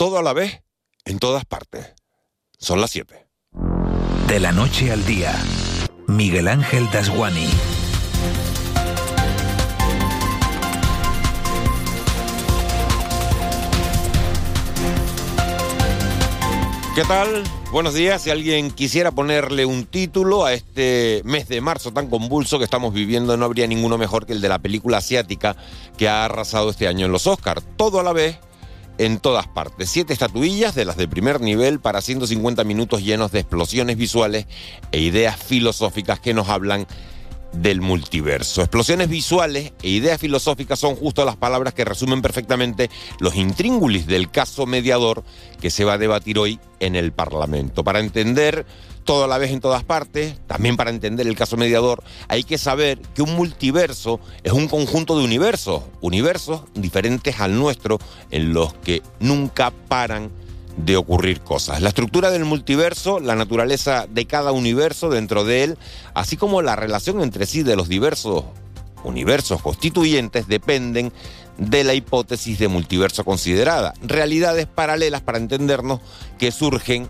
[0.00, 0.62] todo a la vez,
[1.04, 1.94] en todas partes.
[2.58, 3.28] Son las 7.
[4.28, 5.30] De la noche al día,
[6.06, 7.50] Miguel Ángel Dasguani.
[16.94, 17.44] ¿Qué tal?
[17.70, 18.22] Buenos días.
[18.22, 22.94] Si alguien quisiera ponerle un título a este mes de marzo tan convulso que estamos
[22.94, 25.56] viviendo, no habría ninguno mejor que el de la película asiática
[25.98, 27.62] que ha arrasado este año en los Oscars.
[27.76, 28.38] Todo a la vez,
[29.00, 29.88] en todas partes.
[29.88, 34.46] Siete estatuillas de las de primer nivel para 150 minutos llenos de explosiones visuales
[34.92, 36.86] e ideas filosóficas que nos hablan
[37.52, 38.62] del multiverso.
[38.62, 44.30] Explosiones visuales e ideas filosóficas son justo las palabras que resumen perfectamente los intríngulis del
[44.30, 45.24] caso mediador
[45.60, 47.84] que se va a debatir hoy en el Parlamento.
[47.84, 48.66] Para entender
[49.04, 52.58] todo a la vez en todas partes, también para entender el caso mediador, hay que
[52.58, 57.98] saber que un multiverso es un conjunto de universos, universos diferentes al nuestro,
[58.30, 60.30] en los que nunca paran
[60.84, 61.80] de ocurrir cosas.
[61.80, 65.78] La estructura del multiverso, la naturaleza de cada universo dentro de él,
[66.14, 68.44] así como la relación entre sí de los diversos
[69.04, 71.12] universos constituyentes dependen
[71.58, 73.94] de la hipótesis de multiverso considerada.
[74.02, 76.00] Realidades paralelas para entendernos
[76.38, 77.08] que surgen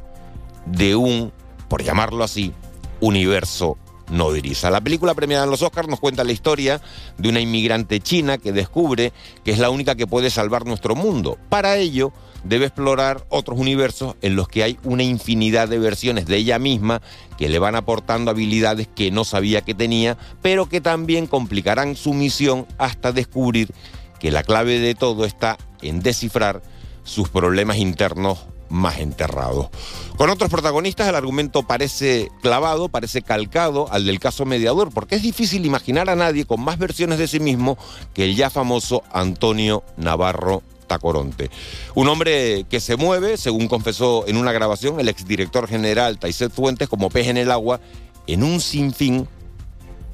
[0.67, 1.33] de un,
[1.69, 2.53] por llamarlo así,
[3.01, 3.79] universo
[4.11, 4.71] nodriza.
[4.71, 6.81] La película premiada en los Oscars nos cuenta la historia
[7.19, 9.13] de una inmigrante china que descubre
[9.45, 11.39] que es la única que puede salvar nuestro mundo.
[11.49, 12.13] Para ello,
[12.45, 17.03] debe explorar otros universos en los que hay una infinidad de versiones de ella misma
[17.37, 22.15] que le van aportando habilidades que no sabía que tenía, pero que también complicarán su
[22.15, 23.73] misión hasta descubrir
[24.19, 26.63] que la clave de todo está en descifrar
[27.05, 29.69] sus problemas internos más enterrados.
[30.17, 35.23] Con otros protagonistas el argumento parece clavado, parece calcado al del caso mediador, porque es
[35.23, 37.77] difícil imaginar a nadie con más versiones de sí mismo
[38.15, 41.51] que el ya famoso Antonio Navarro Tacoronte.
[41.95, 46.89] Un hombre que se mueve, según confesó en una grabación el exdirector general Taiset Fuentes,
[46.89, 47.81] como pez en el agua,
[48.27, 49.29] en un sinfín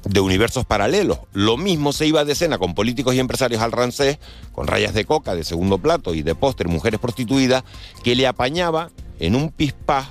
[0.09, 1.19] de universos paralelos.
[1.33, 4.19] Lo mismo se iba de escena con políticos y empresarios al rancés,
[4.51, 7.63] con rayas de coca de segundo plato y de postre mujeres prostituidas,
[8.03, 10.07] que le apañaba en un pispás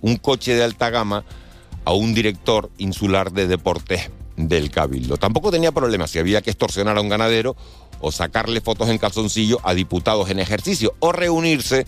[0.00, 1.24] un coche de alta gama
[1.84, 5.16] a un director insular de deportes del Cabildo.
[5.16, 7.56] Tampoco tenía problemas si había que extorsionar a un ganadero
[8.00, 11.86] o sacarle fotos en calzoncillo a diputados en ejercicio o reunirse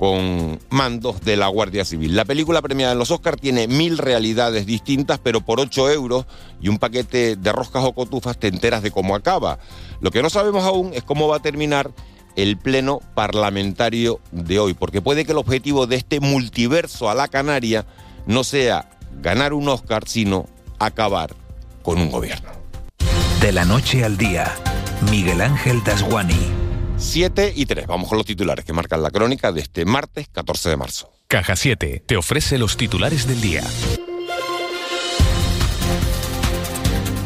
[0.00, 2.16] con mandos de la Guardia Civil.
[2.16, 6.24] La película premiada en los Oscars tiene mil realidades distintas, pero por 8 euros
[6.58, 9.58] y un paquete de roscas o cotufas te enteras de cómo acaba.
[10.00, 11.90] Lo que no sabemos aún es cómo va a terminar
[12.34, 17.28] el pleno parlamentario de hoy, porque puede que el objetivo de este multiverso a la
[17.28, 17.84] Canaria
[18.24, 18.88] no sea
[19.20, 20.46] ganar un Oscar, sino
[20.78, 21.34] acabar
[21.82, 22.48] con un gobierno.
[23.42, 24.50] De la noche al día,
[25.10, 26.59] Miguel Ángel Dasguani.
[27.00, 27.86] 7 y 3.
[27.86, 31.12] Vamos con los titulares que marcan la crónica de este martes 14 de marzo.
[31.26, 33.62] Caja 7 te ofrece los titulares del día.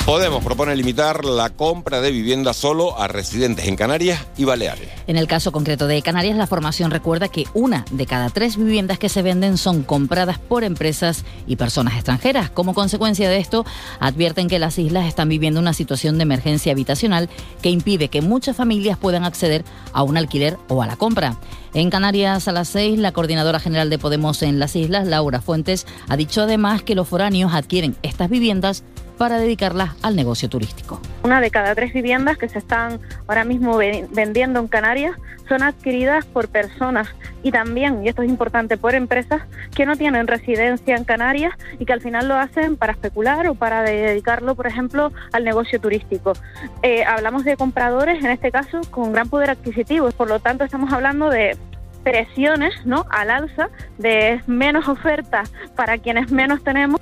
[0.06, 4.91] Podemos propone limitar la compra de viviendas solo a residentes en Canarias y Baleares.
[5.06, 8.98] En el caso concreto de Canarias, la formación recuerda que una de cada tres viviendas
[8.98, 12.50] que se venden son compradas por empresas y personas extranjeras.
[12.50, 13.64] Como consecuencia de esto,
[13.98, 17.31] advierten que las islas están viviendo una situación de emergencia habitacional
[17.62, 19.64] que impide que muchas familias puedan acceder
[19.94, 21.38] a un alquiler o a la compra.
[21.72, 25.87] En Canarias a las 6, la coordinadora general de Podemos en las islas, Laura Fuentes,
[26.10, 28.84] ha dicho además que los foráneos adquieren estas viviendas
[29.19, 31.00] para dedicarlas al negocio turístico.
[31.22, 35.16] Una de cada tres viviendas que se están ahora mismo vendiendo en Canarias
[35.48, 37.08] son adquiridas por personas
[37.42, 39.42] y también, y esto es importante, por empresas
[39.75, 43.54] que no tienen residencia en Canarias y que al final lo hacen para especular o
[43.54, 46.32] para dedicarlo, por ejemplo, al negocio turístico.
[46.82, 50.92] Eh, hablamos de compradores, en este caso, con gran poder adquisitivo, por lo tanto estamos
[50.92, 51.56] hablando de
[52.04, 53.06] presiones ¿no?
[53.10, 57.00] al alza, de menos ofertas para quienes menos tenemos.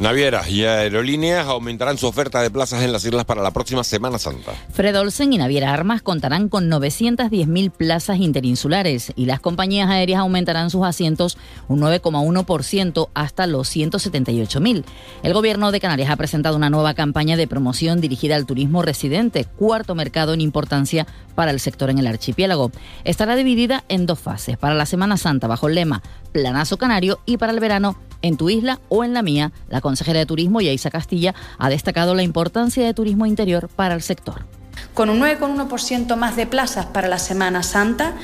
[0.00, 4.20] Navieras y aerolíneas aumentarán su oferta de plazas en las islas para la próxima Semana
[4.20, 4.52] Santa.
[4.72, 10.70] Fred Olsen y Naviera Armas contarán con 910.000 plazas interinsulares y las compañías aéreas aumentarán
[10.70, 11.36] sus asientos
[11.66, 14.84] un 9,1% hasta los 178.000.
[15.24, 19.46] El gobierno de Canarias ha presentado una nueva campaña de promoción dirigida al turismo residente,
[19.46, 22.72] cuarto mercado en importancia para el sector en el archipiélago.
[23.04, 26.02] Estará dividida en dos fases, para la Semana Santa bajo el lema
[26.32, 30.18] Planazo Canario y para el verano en tu isla o en la mía, la consejera
[30.18, 34.46] de Turismo, Yaisa Castilla, ha destacado la importancia de turismo interior para el sector.
[34.94, 38.14] Con un 9,1% más de plazas para la Semana Santa,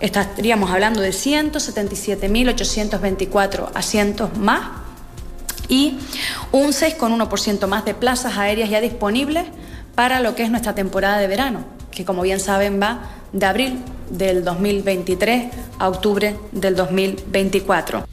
[0.00, 4.62] estaríamos hablando de 177.824 asientos más
[5.68, 5.98] y
[6.52, 9.44] un 6,1% más de plazas aéreas ya disponibles
[9.94, 13.78] para lo que es nuestra temporada de verano, que como bien saben va de abril
[14.10, 18.04] del 2023 a octubre del 2024.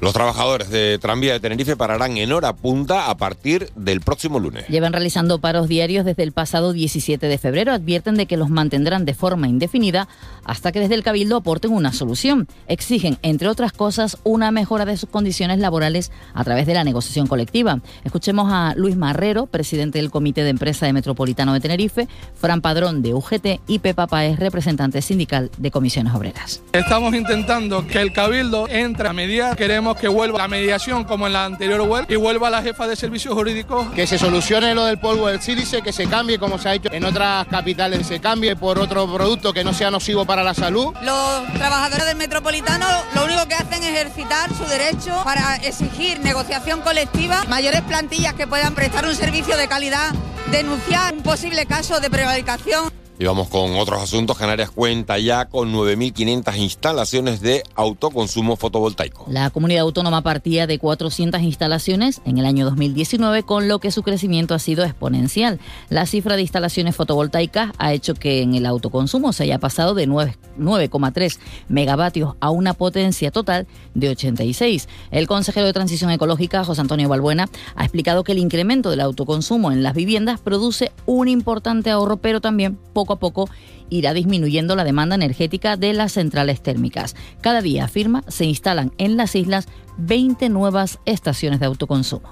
[0.00, 4.64] Los trabajadores de Tranvía de Tenerife pararán en hora punta a partir del próximo lunes.
[4.68, 7.72] Llevan realizando paros diarios desde el pasado 17 de febrero.
[7.72, 10.06] Advierten de que los mantendrán de forma indefinida
[10.44, 12.46] hasta que desde el Cabildo aporten una solución.
[12.68, 17.26] Exigen, entre otras cosas, una mejora de sus condiciones laborales a través de la negociación
[17.26, 17.80] colectiva.
[18.04, 23.02] Escuchemos a Luis Marrero, presidente del Comité de Empresa de Metropolitano de Tenerife, Fran Padrón
[23.02, 24.67] de UGT y Pepa Paez, representante
[25.02, 26.62] sindical de Comisiones Obreras.
[26.72, 29.56] Estamos intentando que el Cabildo entre a medida.
[29.56, 32.96] Queremos que vuelva la mediación como en la anterior web y vuelva la jefa de
[32.96, 33.86] servicios jurídicos.
[33.94, 36.92] Que se solucione lo del polvo del sílice, que se cambie como se ha hecho
[36.92, 40.94] en otras capitales, se cambie por otro producto que no sea nocivo para la salud.
[41.02, 46.80] Los trabajadores del metropolitano lo único que hacen es ejercitar su derecho para exigir negociación
[46.80, 50.12] colectiva, mayores plantillas que puedan prestar un servicio de calidad,
[50.50, 52.97] denunciar un posible caso de prevaricación.
[53.20, 54.38] Y vamos con otros asuntos.
[54.38, 59.26] Canarias cuenta ya con 9.500 instalaciones de autoconsumo fotovoltaico.
[59.28, 64.04] La comunidad autónoma partía de 400 instalaciones en el año 2019, con lo que su
[64.04, 65.58] crecimiento ha sido exponencial.
[65.88, 70.06] La cifra de instalaciones fotovoltaicas ha hecho que en el autoconsumo se haya pasado de
[70.06, 71.38] 9,3
[71.68, 74.88] megavatios a una potencia total de 86.
[75.10, 79.72] El consejero de Transición Ecológica, José Antonio Balbuena, ha explicado que el incremento del autoconsumo
[79.72, 83.48] en las viviendas produce un importante ahorro, pero también poco a poco
[83.90, 87.16] irá disminuyendo la demanda energética de las centrales térmicas.
[87.40, 89.66] Cada día, afirma, se instalan en las islas
[89.98, 92.28] 20 nuevas estaciones de autoconsumo.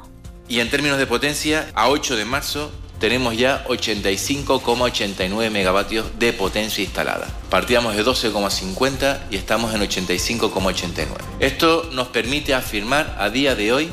[0.48, 6.82] Y en términos de potencia, a 8 de marzo tenemos ya 85,89 megavatios de potencia
[6.82, 7.26] instalada.
[7.50, 11.06] Partíamos de 12,50 y estamos en 85,89.
[11.40, 13.90] Esto nos permite afirmar a día de hoy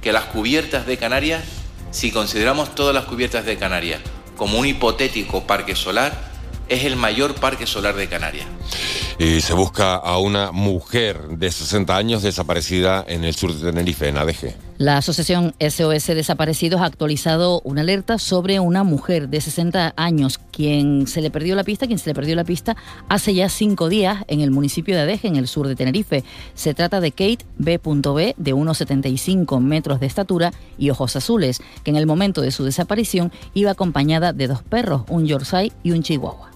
[0.00, 1.44] que las cubiertas de Canarias,
[1.90, 4.00] si consideramos todas las cubiertas de Canarias
[4.36, 6.30] como un hipotético parque solar,
[6.68, 8.46] es el mayor parque solar de Canarias.
[9.18, 14.08] Y se busca a una mujer de 60 años desaparecida en el sur de Tenerife,
[14.08, 14.65] en ADG.
[14.78, 21.06] La asociación SOS Desaparecidos ha actualizado una alerta sobre una mujer de 60 años quien
[21.06, 22.76] se le perdió la pista, quien se le perdió la pista
[23.08, 26.24] hace ya cinco días en el municipio de Adeje, en el sur de Tenerife.
[26.52, 31.90] Se trata de Kate B.B, de unos 75 metros de estatura y ojos azules, que
[31.90, 36.02] en el momento de su desaparición iba acompañada de dos perros, un Yorkshire y un
[36.02, 36.55] Chihuahua.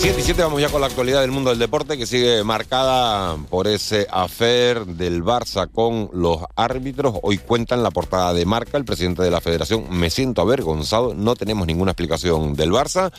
[0.00, 3.36] 7 y 7 vamos ya con la actualidad del mundo del deporte que sigue marcada
[3.50, 7.16] por ese afer del Barça con los árbitros.
[7.22, 9.84] Hoy cuentan la portada de marca el presidente de la federación.
[9.90, 13.12] Me siento avergonzado, no tenemos ninguna explicación del Barça.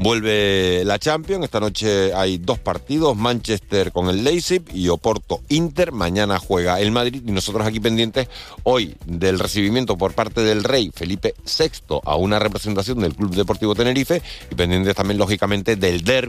[0.00, 5.92] Vuelve la Champions, esta noche hay dos partidos, Manchester con el Leipzig y Oporto Inter.
[5.92, 8.28] Mañana juega el Madrid y nosotros aquí pendientes
[8.62, 13.74] hoy del recibimiento por parte del rey Felipe VI a una representación del Club Deportivo
[13.74, 16.21] Tenerife y pendientes también lógicamente del derby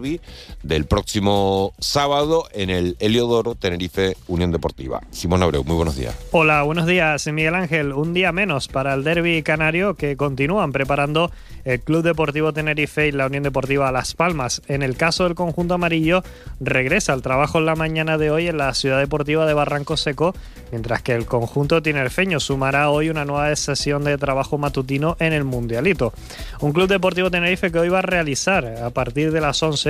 [0.64, 5.02] del próximo sábado en el Heliodoro Tenerife Unión Deportiva.
[5.12, 6.16] Simón Abreu, muy buenos días.
[6.32, 7.94] Hola, buenos días, Miguel Ángel.
[7.94, 11.32] Un día menos para el derby canario que continúan preparando
[11.66, 14.62] el Club Deportivo Tenerife y la Unión Deportiva Las Palmas.
[14.68, 16.24] En el caso del conjunto amarillo,
[16.60, 20.36] regresa al trabajo en la mañana de hoy en la ciudad deportiva de Barranco Seco,
[20.72, 25.44] mientras que el conjunto tinerfeño sumará hoy una nueva sesión de trabajo matutino en el
[25.44, 26.14] Mundialito.
[26.60, 29.83] Un Club Deportivo Tenerife que hoy va a realizar a partir de las 11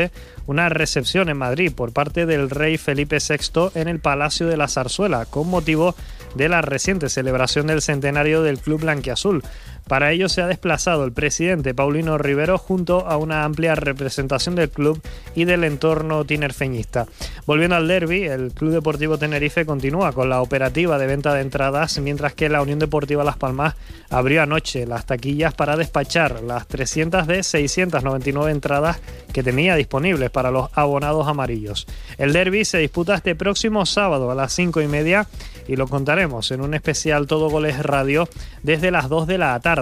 [0.48, 4.68] una recepción en Madrid por parte del rey Felipe VI en el Palacio de la
[4.68, 5.96] Zarzuela con motivo
[6.36, 9.44] de la reciente celebración del centenario del Club Blanquiazul.
[9.88, 14.70] Para ello se ha desplazado el presidente Paulino Rivero junto a una amplia representación del
[14.70, 15.02] club
[15.36, 17.06] y del entorno tinerfeñista.
[17.46, 22.00] Volviendo al derby, el Club Deportivo Tenerife continúa con la operativa de venta de entradas,
[22.00, 23.76] mientras que la Unión Deportiva Las Palmas
[24.10, 29.02] abrió anoche las taquillas para despachar las 300 de 699 entradas
[29.34, 31.88] que tenía disponibles para los abonados amarillos.
[32.18, 35.28] El derby se disputa este próximo sábado a las 5 y media
[35.68, 38.28] y lo contaremos en un especial Todo Goles Radio
[38.64, 39.73] desde las 2 de la tarde.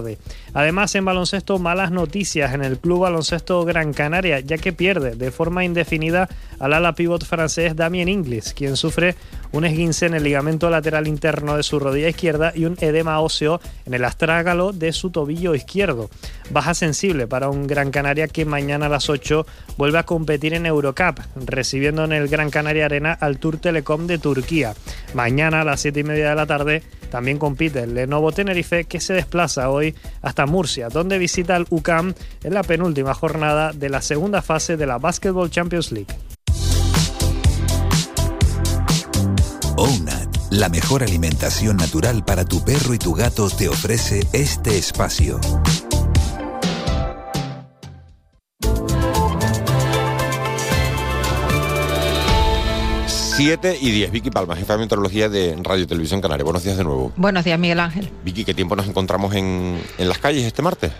[0.54, 5.32] Además, en baloncesto, malas noticias en el Club Baloncesto Gran Canaria, ya que pierde de
[5.32, 6.30] forma indefinida
[6.60, 9.16] al ala pivot francés Damien Inglis, quien sufre
[9.52, 13.60] un esguince en el ligamento lateral interno de su rodilla izquierda y un edema óseo
[13.86, 16.10] en el astrágalo de su tobillo izquierdo.
[16.52, 19.46] Baja sensible para un Gran Canaria que mañana a las 8
[19.78, 24.18] vuelve a competir en Eurocup, recibiendo en el Gran Canaria Arena al Tour Telecom de
[24.18, 24.74] Turquía.
[25.14, 29.00] Mañana a las 7 y media de la tarde también compite el Lenovo Tenerife que
[29.00, 34.02] se desplaza hoy hasta Murcia, donde visita el UCAM en la penúltima jornada de la
[34.02, 36.16] segunda fase de la Basketball Champions League.
[39.82, 45.40] OUNAT, la mejor alimentación natural para tu perro y tu gato, te ofrece este espacio.
[53.08, 54.12] 7 y 10.
[54.12, 56.44] Vicky Palma, jefa de meteorología de Radio Televisión Canaria.
[56.44, 57.12] Buenos días de nuevo.
[57.16, 58.12] Buenos días, Miguel Ángel.
[58.24, 60.92] Vicky, ¿qué tiempo nos encontramos en, en las calles este martes?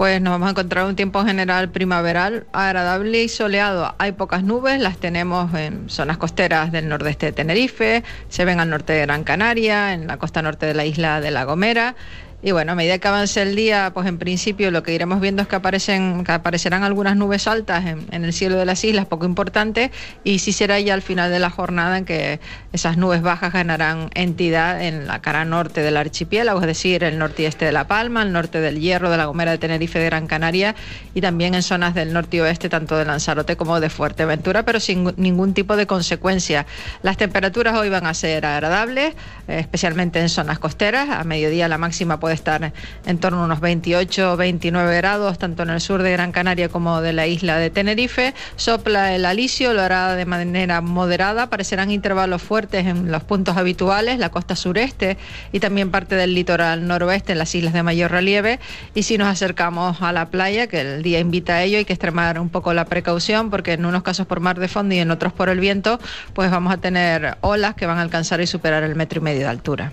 [0.00, 3.94] Pues nos vamos a encontrar un tiempo general primaveral, agradable y soleado.
[3.98, 8.70] Hay pocas nubes, las tenemos en zonas costeras del nordeste de Tenerife, se ven al
[8.70, 11.96] norte de Gran Canaria, en la costa norte de la isla de La Gomera
[12.42, 15.42] y bueno, a medida que avance el día, pues en principio lo que iremos viendo
[15.42, 19.90] es que, aparecen, aparecerán algunas nubes altas en, el cielo de las islas, poco importantes,
[20.24, 22.40] y sí será ya al final de la jornada en que
[22.72, 27.42] esas nubes bajas ganarán entidad en la cara norte del archipiélago, es decir, el norte
[27.42, 30.06] y este de La Palma, el norte del Hierro, de La Gomera de Tenerife, de
[30.06, 30.74] Gran Canaria,
[31.14, 34.80] y también en zonas del norte y oeste, tanto de Lanzarote como de Fuerteventura, pero
[34.80, 36.64] sin ningún tipo de consecuencia.
[37.02, 39.14] Las temperaturas hoy van a ser agradables,
[39.46, 42.72] especialmente en zonas costeras, a mediodía la máxima puede estar
[43.06, 46.68] en torno a unos 28 o 29 grados, tanto en el sur de Gran Canaria
[46.68, 48.34] como de la isla de Tenerife.
[48.56, 54.18] Sopla el alisio, lo hará de manera moderada, aparecerán intervalos fuertes en los puntos habituales,
[54.18, 55.16] la costa sureste
[55.52, 58.60] y también parte del litoral noroeste en las islas de mayor relieve.
[58.94, 61.92] Y si nos acercamos a la playa, que el día invita a ello, hay que
[61.92, 65.10] extremar un poco la precaución porque en unos casos por mar de fondo y en
[65.10, 65.98] otros por el viento,
[66.34, 69.40] pues vamos a tener olas que van a alcanzar y superar el metro y medio
[69.40, 69.92] de altura.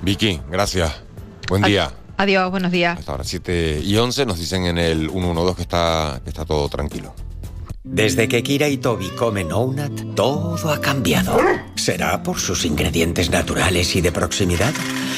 [0.00, 1.02] Vicky, gracias.
[1.48, 1.92] Buen día.
[2.16, 2.98] Adiós, buenos días.
[2.98, 6.68] Hasta ahora 7 y 11 nos dicen en el 112 que está, que está todo
[6.68, 7.14] tranquilo.
[7.82, 11.36] Desde que Kira y Toby comen Ounat, todo ha cambiado.
[11.74, 14.72] ¿Será por sus ingredientes naturales y de proximidad?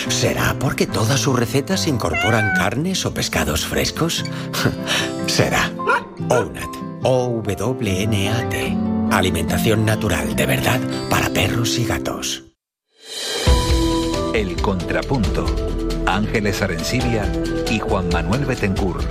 [0.08, 4.24] ¿Será porque todas sus recetas incorporan carnes o pescados frescos?
[5.26, 5.70] Será.
[6.28, 6.68] Ounat.
[7.04, 8.76] O-W-N-A-T.
[9.12, 12.42] Alimentación natural de verdad para perros y gatos.
[14.34, 15.46] El contrapunto
[16.06, 17.30] Ángeles Arencibia
[17.68, 19.02] y Juan Manuel Betencur.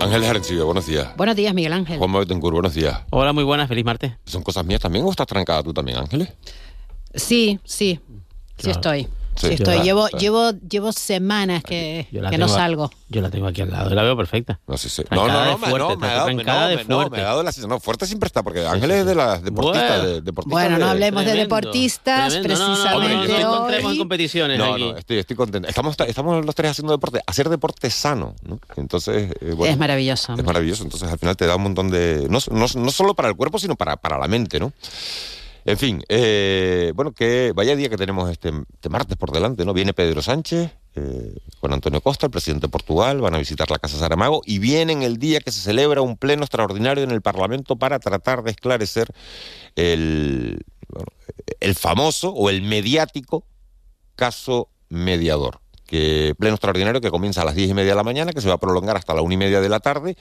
[0.00, 1.16] Ángeles Arencibia, buenos días.
[1.16, 1.98] Buenos días, Miguel Ángel.
[1.98, 3.00] Juan Manuel Betencur, buenos días.
[3.10, 4.12] Hola, muy buenas, feliz martes.
[4.24, 6.32] ¿Son cosas mías también o estás trancada tú también, Ángeles?
[7.14, 8.00] Sí, sí,
[8.58, 9.08] sí estoy.
[9.36, 9.80] Sí, estoy.
[9.80, 12.90] llevo, llevo, llevo semanas que, que no salgo.
[13.08, 14.58] Yo la tengo aquí al lado y la veo perfecta.
[14.66, 15.02] No, sí, sí.
[15.10, 16.30] no, no, no, fuerte, no, me, ha dado,
[16.88, 17.70] no, no, me ha dado la sensación.
[17.70, 20.00] No, fuerte siempre está, porque Ángel es de las deportistas.
[20.00, 23.40] Bueno, de, deportistas bueno no hablemos de deportistas, precisamente.
[23.42, 24.58] No, no, no, en competiciones.
[24.58, 25.68] No, no, estoy, estoy contento.
[25.68, 27.20] Estamos, estamos los tres haciendo deporte.
[27.26, 28.58] Hacer deporte sano, ¿no?
[28.76, 30.34] Entonces, eh, bueno, Es maravilloso.
[30.34, 30.82] Es maravilloso.
[30.82, 32.26] Entonces, al final te da un montón de.
[32.28, 34.72] No, no, no solo para el cuerpo, sino para, para la mente, ¿no?
[35.66, 39.74] En fin, eh, bueno, que vaya día que tenemos este, este, martes por delante, ¿no?
[39.74, 43.80] Viene Pedro Sánchez eh, con Antonio Costa, el presidente de Portugal, van a visitar la
[43.80, 47.74] Casa Saramago y vienen el día que se celebra un pleno extraordinario en el Parlamento
[47.74, 49.08] para tratar de esclarecer
[49.74, 50.64] el,
[51.58, 53.44] el famoso o el mediático
[54.14, 58.32] caso mediador que pleno extraordinario que comienza a las diez y media de la mañana,
[58.32, 60.16] que se va a prolongar hasta la una y media de la tarde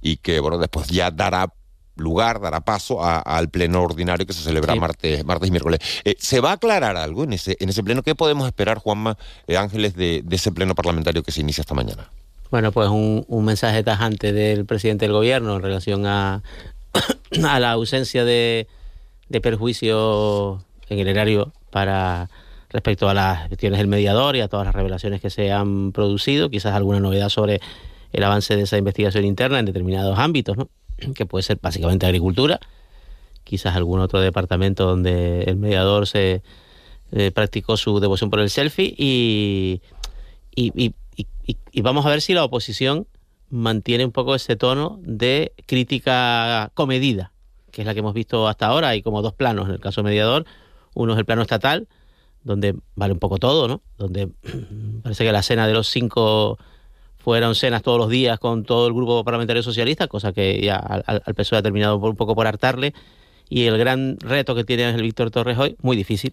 [0.00, 1.52] y que, bueno, después ya dará
[2.00, 5.80] lugar, dará paso al pleno ordinario que se celebra martes, martes y miércoles.
[6.04, 8.02] Eh, ¿Se va a aclarar algo en ese, en ese pleno?
[8.02, 12.10] ¿Qué podemos esperar, Juanma eh, Ángeles, de, ese pleno parlamentario que se inicia esta mañana?
[12.50, 16.42] Bueno, pues un, mensaje tajante del presidente del gobierno en relación a,
[17.44, 18.66] a la ausencia de,
[19.28, 22.30] de perjuicio en el erario para
[22.70, 26.50] respecto a las cuestiones del mediador y a todas las revelaciones que se han producido,
[26.50, 27.60] quizás alguna novedad sobre
[28.12, 30.68] el avance de esa investigación interna en determinados ámbitos, ¿no?
[31.14, 32.60] que puede ser básicamente agricultura,
[33.44, 36.42] quizás algún otro departamento donde el mediador se
[37.12, 39.80] eh, practicó su devoción por el selfie y,
[40.54, 40.92] y,
[41.80, 43.06] vamos a ver si la oposición
[43.48, 47.32] mantiene un poco ese tono de crítica comedida,
[47.70, 48.88] que es la que hemos visto hasta ahora.
[48.88, 50.44] Hay como dos planos en el caso mediador.
[50.94, 51.88] Uno es el plano estatal,
[52.42, 53.80] donde vale un poco todo, ¿no?
[53.96, 54.28] Donde
[55.02, 56.58] parece que la cena de los cinco
[57.28, 61.34] fueron cenas todos los días con todo el grupo parlamentario socialista, cosa que ya al,
[61.34, 62.94] PSOE ha terminado por, un poco por hartarle.
[63.50, 66.32] Y el gran reto que tiene el Víctor Torres hoy, muy difícil,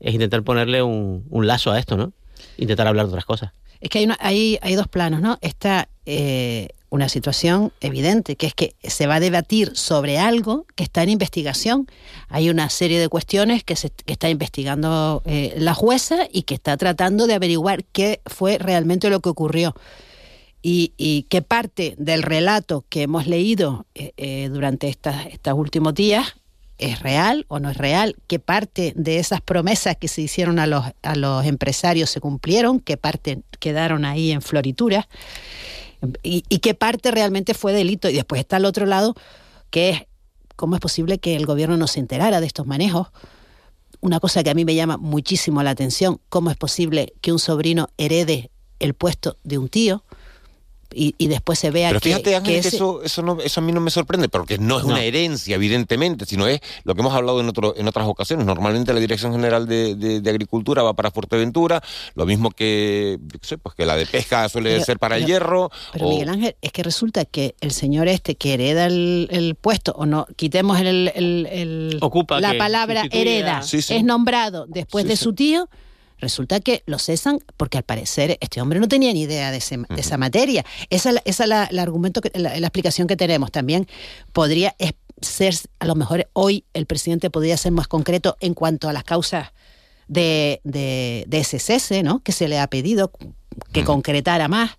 [0.00, 2.14] es intentar ponerle un, lazo a esto, ¿no?
[2.56, 3.52] Intentar hablar de otras cosas.
[3.82, 5.36] Es que hay, hay, hay dos planos, ¿no?
[5.42, 10.84] Está eh, una situación evidente, que es que se va a debatir sobre algo que
[10.84, 11.88] está en investigación.
[12.30, 16.54] Hay una serie de cuestiones que, se, que está investigando eh, la jueza y que
[16.54, 19.74] está tratando de averiguar qué fue realmente lo que ocurrió.
[20.62, 25.94] Y, y qué parte del relato que hemos leído eh, eh, durante estas, estos últimos
[25.94, 26.36] días
[26.78, 30.66] es real o no es real, qué parte de esas promesas que se hicieron a
[30.66, 35.08] los, a los empresarios se cumplieron, qué parte quedaron ahí en floritura
[36.22, 38.08] y, y qué parte realmente fue delito.
[38.08, 39.14] Y después está al otro lado,
[39.70, 40.02] que es
[40.56, 43.08] cómo es posible que el gobierno no se enterara de estos manejos.
[44.00, 47.38] Una cosa que a mí me llama muchísimo la atención, cómo es posible que un
[47.38, 48.50] sobrino herede
[48.80, 50.02] el puesto de un tío
[50.94, 53.60] y, y después se vea Pero que, fíjate, Ángel, que que eso, eso, no, eso
[53.60, 54.90] a mí no me sorprende, porque no es No.
[54.90, 58.46] una herencia, evidentemente, sino es lo que hemos hablado en, otro, en otras ocasiones.
[58.46, 61.82] Normalmente la Dirección General de, de- de Agricultura va para Fuerteventura,
[62.14, 65.26] lo mismo que, yo sé, pues que la de pesca suele Pero- ser para el
[65.26, 65.70] hierro.
[65.92, 69.54] Pero o- Miguel Ángel, es que resulta que el señor este que hereda el, el
[69.54, 73.94] puesto, o no, quitemos el, el- el- Ocupa, la palabra sustituya- hereda, Sí, sí.
[73.94, 75.24] es nombrado después Sí, de sí.
[75.24, 75.68] su tío,
[76.22, 79.76] resulta que lo cesan porque al parecer este hombre no tenía ni idea de, ese-
[79.76, 80.64] de esa materia.
[80.88, 83.52] Esa es la, esa es la, la argumento que, la, la explicación que tenemos.
[83.52, 83.86] También
[84.32, 84.74] podría
[85.20, 89.04] ser, a lo mejor hoy el presidente podría ser más concreto en cuanto a las
[89.04, 89.48] causas
[90.08, 92.20] de, de, de ese cese, ¿no?
[92.20, 93.12] Que se le ha pedido
[93.72, 94.70] que concretara más.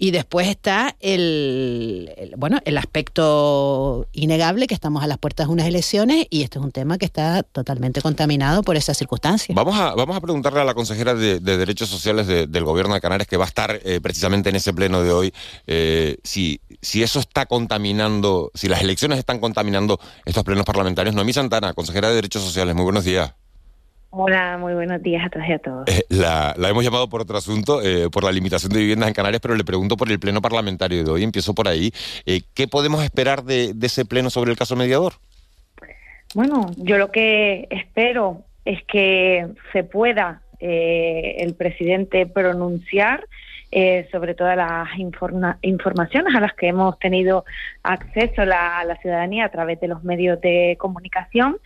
[0.00, 5.66] Y después está el, bueno el aspecto innegable que estamos a las puertas de unas
[5.66, 9.56] elecciones y esto es un tema que está totalmente contaminado por esas circunstancias.
[9.56, 12.94] Vamos a, vamos a preguntarle a la consejera de, de Derechos Sociales de- del Gobierno
[12.94, 15.34] de Canarias, que va a estar eh, precisamente en ese pleno de hoy,
[15.66, 21.14] eh, si, si eso está contaminando, si las elecciones están contaminando estos plenos parlamentarios.
[21.14, 23.32] Noemí Santana, consejera de Derechos Sociales, muy buenos días.
[24.10, 25.88] Hola, muy buenos días a todos y a todos.
[25.88, 29.14] Eh, la, la hemos llamado por otro asunto, eh, por la limitación de viviendas en
[29.14, 31.92] Canarias, pero le pregunto por el pleno parlamentario de hoy, empiezo por ahí.
[32.24, 35.14] Eh, ¿Qué podemos esperar de, de ese pleno sobre el caso mediador?
[36.34, 43.24] Bueno, yo lo que espero es que se pueda eh, el presidente pronunciar
[43.70, 47.44] eh, sobre todas las informa- informaciones a las que hemos tenido
[47.82, 51.58] acceso la, la ciudadanía a través de los medios de comunicación,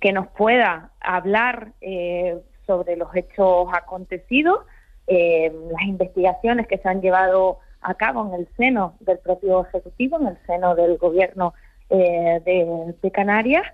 [0.00, 4.60] que nos pueda hablar eh, sobre los hechos acontecidos,
[5.06, 10.18] eh, las investigaciones que se han llevado a cabo en el seno del propio Ejecutivo,
[10.20, 11.54] en el seno del Gobierno
[11.88, 13.64] eh, de, de Canarias.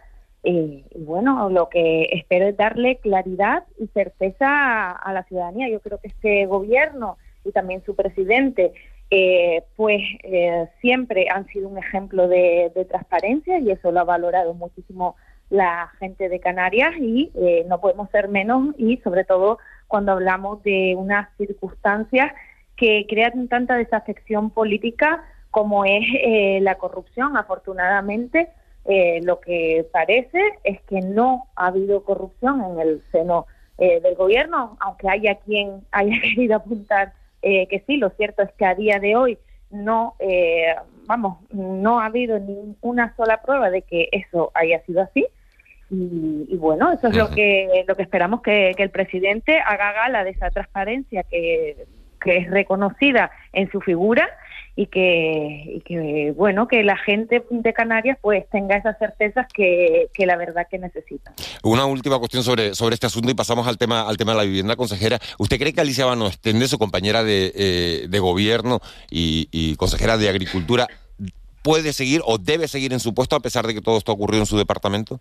[0.43, 5.69] Y bueno, lo que espero es darle claridad y certeza a la ciudadanía.
[5.69, 8.73] Yo creo que este gobierno y también su presidente,
[9.11, 14.55] eh, pues eh, siempre han sido un ejemplo de, transparencia y eso lo ha valorado
[14.55, 15.17] muchísimo
[15.51, 20.63] la gente de Canarias y eh, no podemos ser menos y sobre todo cuando hablamos
[20.65, 22.33] de unas circunstancias
[22.77, 27.37] que crean tanta desafección política como es eh, la corrupción.
[27.37, 28.51] Afortunadamente,
[28.85, 33.47] eh, lo que parece es que no ha habido corrupción en el seno
[33.79, 37.13] del gobierno, aunque haya quien haya querido apuntar
[37.49, 39.39] eh, que sí, lo cierto es que a día de hoy
[39.71, 40.75] no, eh,
[41.07, 45.25] vamos, no ha habido ni una sola prueba de que eso haya sido así.
[45.89, 49.93] Y, y bueno, eso es lo que lo que esperamos que, que el presidente haga
[49.93, 51.87] gala de esa transparencia que,
[52.21, 54.29] que es reconocida en su figura
[54.79, 60.09] y que, y que bueno que la gente de Canarias pues tenga esas certezas que,
[60.13, 61.33] que la verdad que necesita.
[61.63, 64.45] Una última cuestión sobre, sobre este asunto y pasamos al tema, al tema de la
[64.45, 65.19] vivienda, consejera.
[65.39, 70.19] ¿Usted cree que Alicia Bano Estende, su compañera de, eh, de gobierno y, y consejera
[70.19, 70.87] de Agricultura,
[71.63, 74.15] puede seguir o debe seguir en su puesto a pesar de que todo esto ha
[74.15, 75.21] ocurrido en su departamento?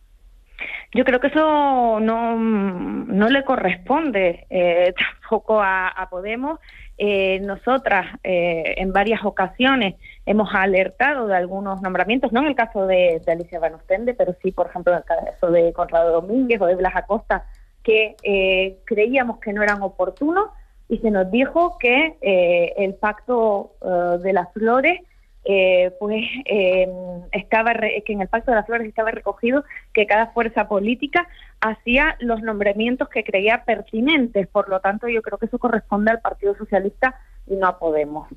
[0.93, 6.59] Yo creo que eso no, no le corresponde eh, tampoco a, a Podemos.
[6.97, 12.87] Eh, nosotras eh, en varias ocasiones hemos alertado de algunos nombramientos, no en el caso
[12.87, 16.75] de, Alicia Banostende, pero sí, por ejemplo, en el caso de Conrado Domínguez o de
[16.75, 17.45] Blas Acosta,
[17.83, 20.49] que eh, creíamos que no eran oportunos
[20.89, 25.01] y se nos dijo que eh, el pacto eh, de las flores
[25.45, 26.87] eh, pues eh,
[27.31, 31.27] estaba re- que en el Pacto de las Flores estaba recogido que cada fuerza política
[31.61, 34.47] hacía los nombramientos que creía pertinentes.
[34.47, 37.15] Por lo tanto, yo creo que eso corresponde al Partido Socialista
[37.47, 38.27] y no Podemos.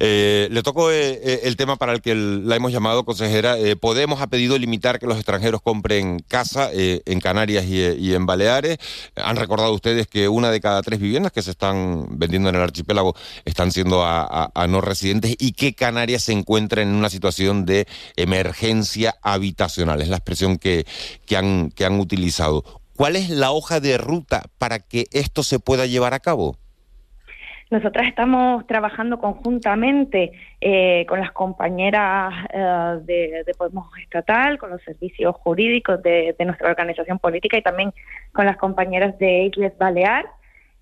[0.00, 3.58] Eh, le toco eh, eh, el tema para el que la hemos llamado, consejera.
[3.58, 8.26] Eh, Podemos ha pedido limitar que los extranjeros compren casa eh, en Canarias y, en
[8.26, 8.78] Baleares.
[9.16, 12.62] Han recordado ustedes que una de cada tres viviendas que se están vendiendo en el
[12.62, 17.86] archipiélago están siendo a no residentes y que Canarias se encuentra en una situación de
[18.16, 20.02] emergencia habitacional.
[20.02, 20.86] Es la expresión que,
[21.26, 22.64] que, han, que han utilizado.
[22.96, 26.58] ¿Cuál es la hoja de ruta para que esto se pueda llevar a cabo?
[27.70, 34.82] Nosotras estamos trabajando conjuntamente eh, con las compañeras eh, de, de Podemos Estatal, con los
[34.82, 37.92] servicios jurídicos de, de nuestra organización política y también
[38.32, 40.26] con las compañeras de Isles Balear.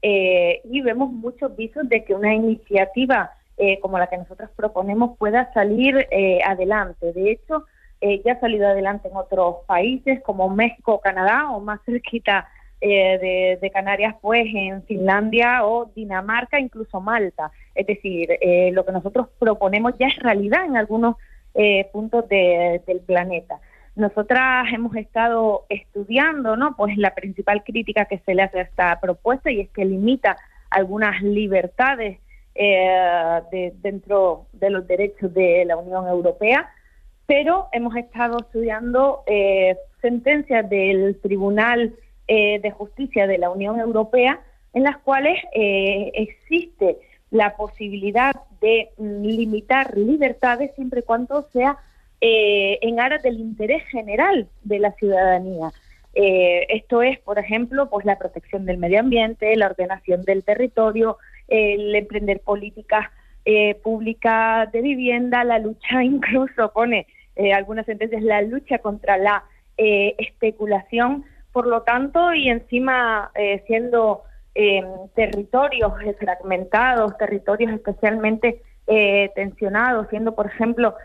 [0.02, 5.16] eh, y vemos muchos visos de que una iniciativa eh, como la que nosotros proponemos
[5.18, 7.12] pueda salir eh, adelante.
[7.12, 7.64] De hecho,
[8.00, 12.48] eh, ya ha salido adelante en otros países como México, Canadá o más cerquita
[12.88, 17.50] de, de, Canarias, pues en Finlandia o Dinamarca, incluso Malta.
[17.74, 18.28] Es decir,
[18.72, 21.16] lo que nosotros proponemos ya es realidad en algunos
[21.92, 23.60] puntos de, del planeta.
[23.94, 26.74] Nosotras hemos estado estudiando, ¿no?
[26.76, 30.36] Pues la principal crítica que se le hace a esta propuesta y es que limita
[30.70, 32.18] algunas libertades
[32.54, 36.70] eh, de, dentro de los derechos de la Unión Europea,
[37.26, 41.94] pero hemos estado estudiando eh, sentencias del Tribunal
[42.28, 44.40] eh, de Justicia de la Unión Europea
[44.74, 46.96] en las cuales existe
[47.30, 51.76] la posibilidad de limitar libertades siempre y cuando sea
[52.20, 55.70] en aras del interés general de la ciudadanía.
[56.14, 61.94] esto es, por ejemplo, pues la protección del medio ambiente, la ordenación del territorio, el
[61.94, 63.10] emprender políticas
[63.44, 69.44] eh, públicas de vivienda, la lucha incluso pone eh, algunas sentencias, la lucha contra la
[69.76, 74.22] eh, especulación, por lo tanto, y encima eh, siendo
[74.54, 78.62] em, territorios fragmentados, territorios especialmente
[79.34, 80.96] tensionados, siendo, por ejemplo,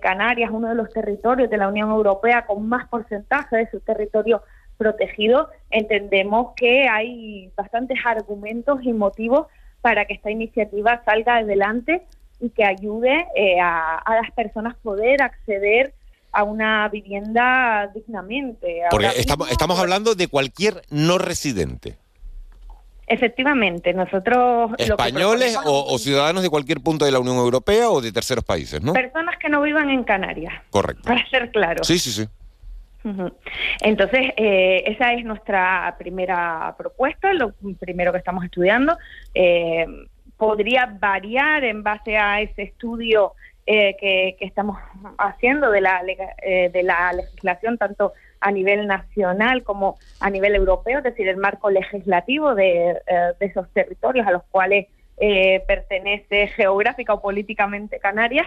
[0.00, 4.42] Canarias uno de los territorios de la Unión Europea con más porcentaje de su territorio
[4.78, 9.48] protegido, entendemos que hay bastantes argumentos y motivos
[9.82, 12.02] para que esta iniciativa salga adelante
[12.40, 15.92] y que ayude eh, a, las personas poder acceder
[16.32, 18.82] a una vivienda dignamente.
[18.90, 21.96] Porque estamos, estamos hablando de cualquier no residente.
[23.08, 24.72] Efectivamente, nosotros...
[24.76, 28.92] ¿Españoles o, ciudadanos de cualquier punto de la Unión Europea o de terceros países, no?
[28.92, 30.52] Personas que no vivan en Canarias.
[30.68, 31.04] Correcto.
[31.04, 31.84] Para ser claro.
[31.84, 32.28] Sí, sí, sí.
[33.80, 38.98] Entonces, eh, esa es nuestra primera propuesta, lo primero que estamos estudiando.
[39.32, 39.86] Eh,
[40.36, 43.32] podría variar en base a ese estudio
[43.70, 44.78] eh, que, estamos
[45.18, 51.04] haciendo de la, de la legislación, tanto a nivel nacional como a nivel europeo, es
[51.04, 52.96] decir, el marco legislativo de,
[53.38, 54.86] de esos territorios a los cuales
[55.66, 58.46] pertenece geográfica o políticamente Canarias.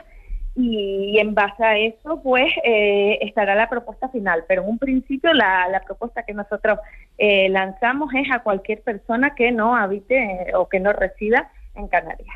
[0.56, 4.44] Y en base a eso pues eh, estará la propuesta final.
[4.48, 6.80] Pero en un principio la, la propuesta que nosotros
[7.18, 11.88] eh, lanzamos es a cualquier persona que no habite eh, o que no resida en
[11.88, 12.36] Canarias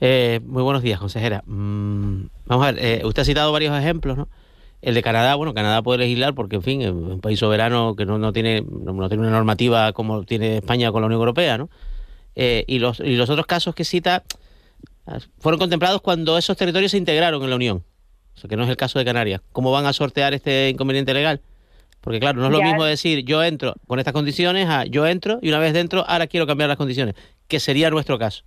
[0.00, 4.28] muy buenos días consejera mm, vamos a ver usted ha citado varios ejemplos no
[4.82, 8.06] el de Canadá, bueno, Canadá puede legislar porque, en fin, es un país soberano que
[8.06, 11.68] no, no tiene no, tiene una normativa como tiene España con la Unión Europea, ¿no?
[12.36, 14.22] y, los, y los otros casos que cita,
[15.38, 17.82] fueron contemplados cuando esos territorios se integraron en la Unión.
[18.34, 19.40] O sea, que no es el caso de Canarias.
[19.52, 21.40] ¿Cómo van a sortear este inconveniente legal?
[22.02, 25.38] Porque claro, no es lo mismo decir yo entro con estas condiciones a yo entro
[25.42, 27.14] y una vez dentro ahora quiero cambiar las condiciones,
[27.48, 28.44] que sería nuestro caso.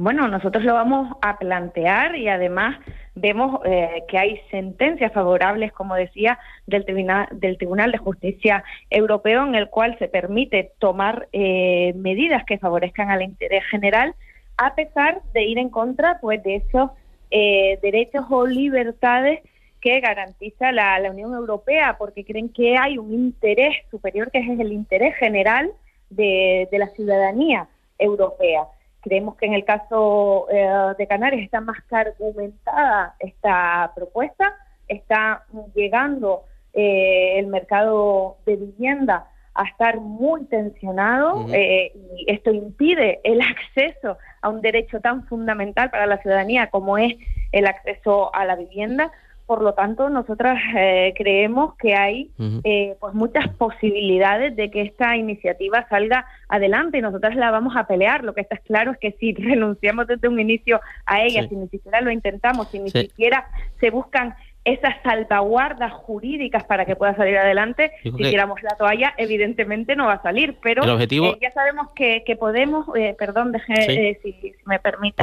[0.00, 2.78] Bueno, nosotros lo vamos a plantear y además
[3.16, 9.44] vemos eh, que hay sentencias favorables, como decía, del Tribunal, del Tribunal de Justicia Europeo
[9.44, 14.14] en el cual se permite tomar eh, medidas que favorezcan al interés general
[14.56, 16.92] a pesar de ir en contra pues de esos
[17.32, 19.40] eh, derechos o libertades
[19.80, 24.72] que garantiza la, Unión Europea, porque creen que hay un interés superior que es el
[24.72, 25.72] interés general
[26.08, 27.66] de, la ciudadanía
[27.98, 28.62] europea.
[29.00, 34.56] Creemos que en el caso eh, de Canarias está más que argumentada esta propuesta,
[34.88, 43.20] está llegando eh, el mercado de vivienda a estar muy tensionado eh, y esto impide
[43.24, 47.14] el acceso a un derecho tan fundamental para la ciudadanía como es
[47.50, 49.10] el acceso a la vivienda.
[49.48, 52.30] Por lo tanto, nosotras eh, creemos que hay
[52.64, 57.86] eh, pues muchas posibilidades de que esta iniciativa salga adelante y nosotras la vamos a
[57.86, 58.24] pelear.
[58.24, 61.66] Lo que está claro es que si renunciamos desde un inicio a ella, si ni
[61.68, 63.46] siquiera lo intentamos, si ni siquiera
[63.80, 64.34] se buscan
[64.72, 67.92] esas salvaguardas jurídicas para que pueda salir adelante.
[68.02, 72.86] Si tiramos la toalla, evidentemente no va a salir, pero eh, ya sabemos que, podemos,
[72.96, 75.22] eh, perdón, deje, eh, si, me permite,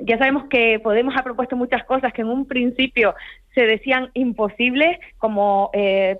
[0.00, 3.14] ya sabemos que Podemos ha propuesto muchas cosas que en un principio
[3.54, 5.70] se decían imposibles, como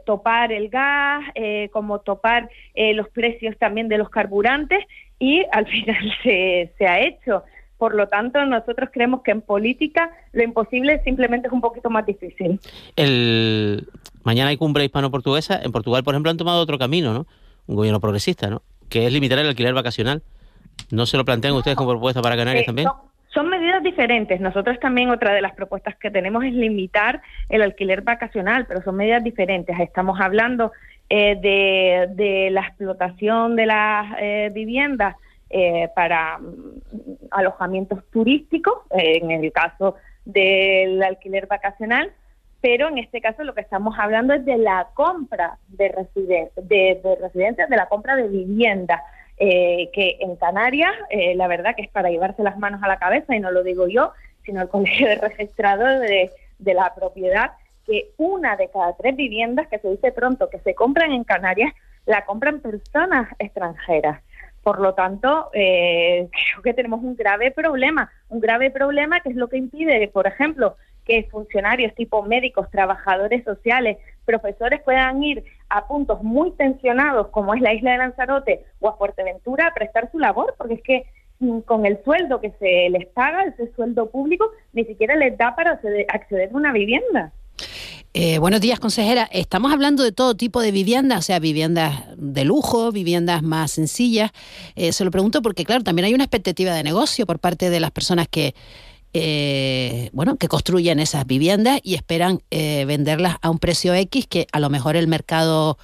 [0.04, 1.24] topar el gas,
[1.72, 4.84] como topar los precios también de los carburantes,
[5.18, 7.44] y al final se, se ha hecho.
[7.80, 12.04] Por lo tanto, nosotros creemos que en política lo imposible simplemente es un poquito más
[12.04, 12.60] difícil.
[12.94, 13.88] El...
[14.22, 15.62] Mañana hay cumbre hispano-portuguesa.
[15.62, 17.26] En Portugal, por ejemplo, han tomado otro camino, ¿no?
[17.66, 18.60] Un gobierno progresista, ¿no?
[18.90, 20.20] Que es limitar el alquiler vacacional.
[20.90, 22.88] ¿No se lo plantean ustedes como propuesta para Canarias eh, también?
[23.32, 24.42] Son medidas diferentes.
[24.42, 28.96] Nosotros también otra de las propuestas que tenemos es limitar el alquiler vacacional, pero son
[28.96, 29.74] medidas diferentes.
[29.80, 30.70] Estamos hablando
[31.08, 35.16] eh, de, la explotación de las eh, viviendas
[35.50, 42.12] eh, para mm, alojamientos turísticos, en el caso del alquiler vacacional,
[42.60, 47.00] pero en este caso lo que estamos hablando es de la compra de, residen de,
[47.02, 49.02] de residencias, de la compra de vivienda,
[49.42, 52.98] eh, que en Canarias, eh, la verdad que es para llevarse las manos a la
[52.98, 54.12] cabeza, y no lo digo yo,
[54.44, 57.52] sino el Colegio de Registradores de la Propiedad,
[57.86, 61.72] que una de cada tres viviendas que se dice pronto que se compran en Canarias,
[62.04, 64.22] la compran personas extranjeras.
[64.62, 69.36] Por lo tanto, eh, creo que tenemos un grave problema, un grave problema que es
[69.36, 75.86] lo que impide, por ejemplo, que funcionarios tipo médicos, trabajadores sociales, profesores puedan ir a
[75.86, 80.18] puntos muy tensionados como es la isla de Lanzarote o a Fuerteventura a prestar su
[80.18, 81.04] labor, porque es que
[81.40, 85.56] mm, con el sueldo que se les paga, ese sueldo público, ni siquiera les da
[85.56, 85.72] para
[86.08, 87.32] acceder a una vivienda.
[88.12, 89.28] Eh, buenos días, consejera.
[89.30, 94.32] Estamos hablando de todo tipo de viviendas, o sea, viviendas de lujo, viviendas más sencillas.
[94.74, 97.78] Eh, se lo pregunto porque, claro, también hay una expectativa de negocio por parte de
[97.78, 98.54] las personas que,
[99.14, 104.58] eh, bueno, que construyen esas viviendas y esperan venderlas a un precio X que a
[104.58, 105.78] lo mejor el mercado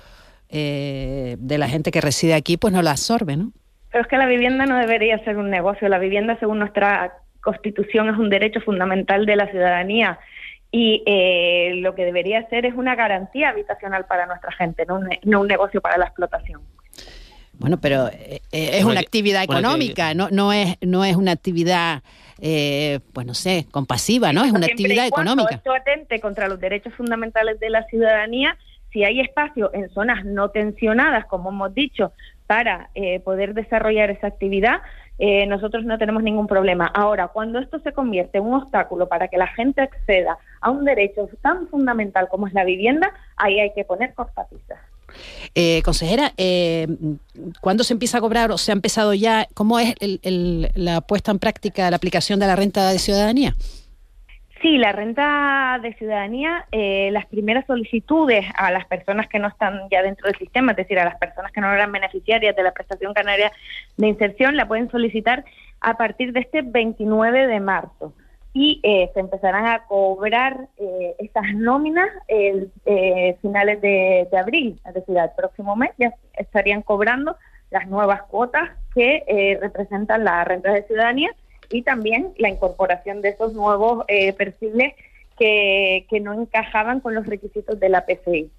[0.50, 3.52] de la gente que reside aquí pues no la absorbe, ¿no?
[3.90, 5.88] Pero es que la vivienda no debería ser un negocio.
[5.88, 10.18] La vivienda, según nuestra Constitución, es un derecho fundamental de la ciudadanía
[10.70, 15.08] y eh, lo que debería ser es una garantía habitacional para nuestra gente, no un,
[15.24, 16.60] no un negocio para la explotación.
[17.58, 22.02] Bueno, pero eh, eh, es una actividad económica, no, no, es, no es una actividad,
[22.40, 24.44] eh, pues no sé, compasiva, ¿no?
[24.44, 25.54] Es una actividad económica.
[25.54, 28.56] Esto atente contra los derechos fundamentales de la ciudadanía,
[28.92, 32.12] si hay espacio en zonas no tensionadas, como hemos dicho,
[32.46, 32.90] para
[33.24, 34.80] poder desarrollar esa actividad,
[35.18, 36.86] eh, nosotros no tenemos ningún problema.
[36.86, 40.84] Ahora, cuando esto se convierte en un obstáculo para que la gente acceda a un
[40.84, 44.78] derecho tan fundamental como es la vivienda, ahí hay que poner cortapisas.
[45.54, 46.86] Eh, consejera, eh,
[47.60, 49.48] ¿cuándo se empieza a cobrar o se ha empezado ya?
[49.54, 53.54] ¿Cómo es la puesta en práctica, la aplicación de la renta de ciudadanía?
[54.62, 59.88] Sí, la renta de ciudadanía, eh, las primeras solicitudes a las personas que no están
[59.90, 62.72] ya dentro del sistema, es decir, a las personas que no eran beneficiarias de la
[62.72, 63.52] prestación canaria
[63.98, 65.44] de inserción, la pueden solicitar
[65.80, 68.14] a partir de este 29 de marzo.
[68.54, 72.72] Y eh, se empezarán a cobrar eh, estas nóminas el,
[73.42, 77.36] finales de, de, abril, es decir, al próximo mes ya estarían cobrando
[77.70, 81.30] las nuevas cuotas que representan la renta de ciudadanía
[81.70, 84.94] y también la incorporación de esos nuevos eh, perfiles
[85.38, 88.50] que, que no encajaban con los requisitos de la PCI.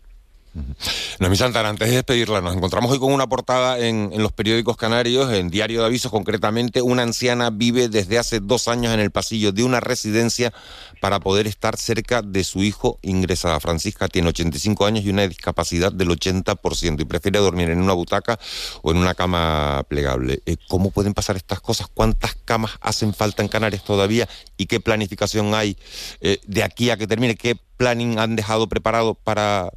[1.20, 5.34] Noemí Santana, antes de despedirla, nos encontramos hoy con una portada en, los periódicos canarios,
[5.34, 9.52] en Diario de Avisos concretamente, una anciana vive desde hace dos años en el pasillo
[9.52, 10.54] de una residencia
[11.02, 13.60] para poder estar cerca de su hijo ingresada.
[13.60, 18.38] Francisca tiene 85 años y una discapacidad del 80% y prefiere dormir en una butaca
[18.84, 20.44] o en una cama plegable.
[20.46, 21.88] Eh, ¿Cómo pueden pasar estas cosas?
[21.92, 24.30] ¿Cuántas camas hacen falta en Canarias todavía?
[24.56, 25.78] ¿Y qué planificación hay
[26.22, 27.36] eh, de aquí a que termine?
[27.36, 29.72] ¿Qué planning han dejado preparado para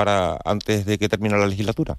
[0.00, 1.98] para antes de que termine la legislatura?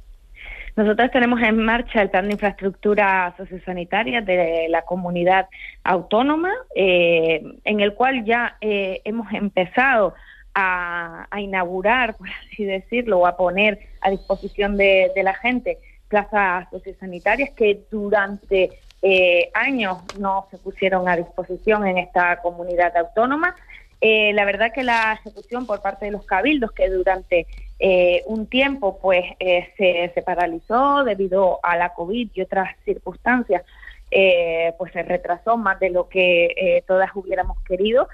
[0.76, 5.48] Nosotros tenemos en marcha el plan de infraestructura sociosanitaria de la comunidad
[5.84, 10.16] autónoma, eh, en el cual ya eh, hemos empezado
[10.56, 17.52] a, inaugurar, por así decirlo, o a poner a disposición de, la gente plazas sociosanitarias
[17.52, 18.72] que durante
[19.04, 23.56] eh, años no se pusieron a disposición en esta comunidad autónoma.
[24.02, 27.46] La verdad que la ejecución por parte de los cabildos, que durante
[27.84, 29.74] eh, un tiempo pues eh,
[30.14, 33.64] se, paralizó debido a la COVID y otras circunstancias,
[34.12, 38.08] eh, pues se retrasó más de lo que todas hubiéramos querido.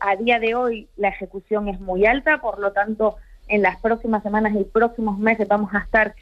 [0.00, 3.16] a día de hoy la ejecución es muy alta, por lo tanto
[3.48, 6.14] en las próximas semanas y próximos meses vamos a estar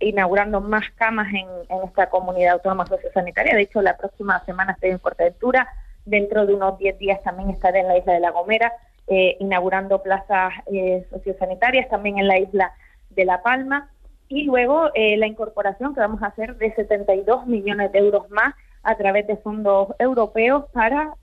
[0.00, 1.46] inaugurando más camas en,
[1.84, 3.54] esta comunidad autónoma sociosanitaria.
[3.54, 5.68] De hecho, la próxima semana estoy en Fuerteventura,
[6.04, 8.72] dentro de unos 10 días también estaré en la isla de La Gomera
[9.06, 12.72] eh, inaugurando plazas eh, sociosanitarias también en la isla
[13.10, 13.90] de La Palma
[14.28, 18.54] y luego eh, la incorporación que vamos a hacer de 72 millones de euros más
[18.84, 21.14] a través de fondos europeos para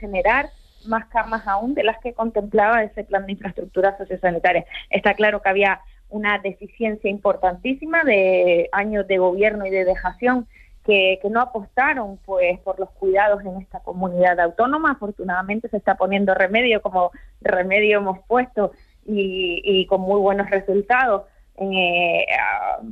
[0.00, 0.50] generar
[0.86, 4.66] más camas aún de las que contemplaba ese plan de infraestructura sociosanitaria.
[4.90, 10.46] Está claro que había una deficiencia importantísima de años de gobierno y de dejación
[10.86, 14.92] que, no apostaron pues por los cuidados en esta comunidad autónoma.
[14.92, 18.70] Afortunadamente se está poniendo remedio, como remedio hemos puesto,
[19.04, 21.22] y, con muy buenos resultados
[21.58, 22.26] eh,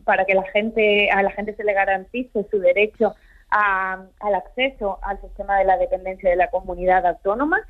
[0.05, 3.15] para que la gente a la gente se le garantice su derecho
[3.51, 7.61] al acceso al sistema de la dependencia de la comunidad autónoma.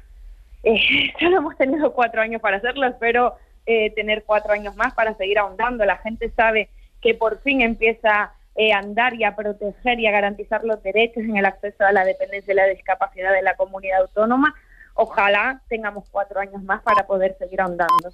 [0.63, 3.35] Eh, solo hemos tenido cuatro años para hacerlo, espero
[3.67, 5.85] eh, tener cuatro años más para seguir ahondando.
[5.85, 6.71] La gente sabe
[7.03, 11.37] que por fin empieza eh, andar y a proteger y a garantizar los derechos en
[11.37, 14.55] el acceso a la dependencia y la discapacidad de la comunidad autónoma.
[14.97, 18.12] Ojalá tengamos cuatro años más para poder seguir ahondando.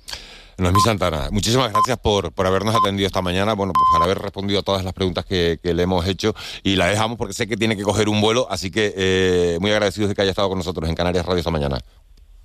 [0.56, 4.60] Noemí Santana, muchísimas gracias por, por habernos atendido esta mañana, bueno, pues por haber respondido
[4.60, 7.56] a todas las preguntas que, que le hemos hecho y la dejamos porque sé que
[7.56, 10.58] tiene que coger un vuelo, así que eh, muy agradecidos de que haya estado con
[10.58, 11.78] nosotros en Canarias Radio esta mañana.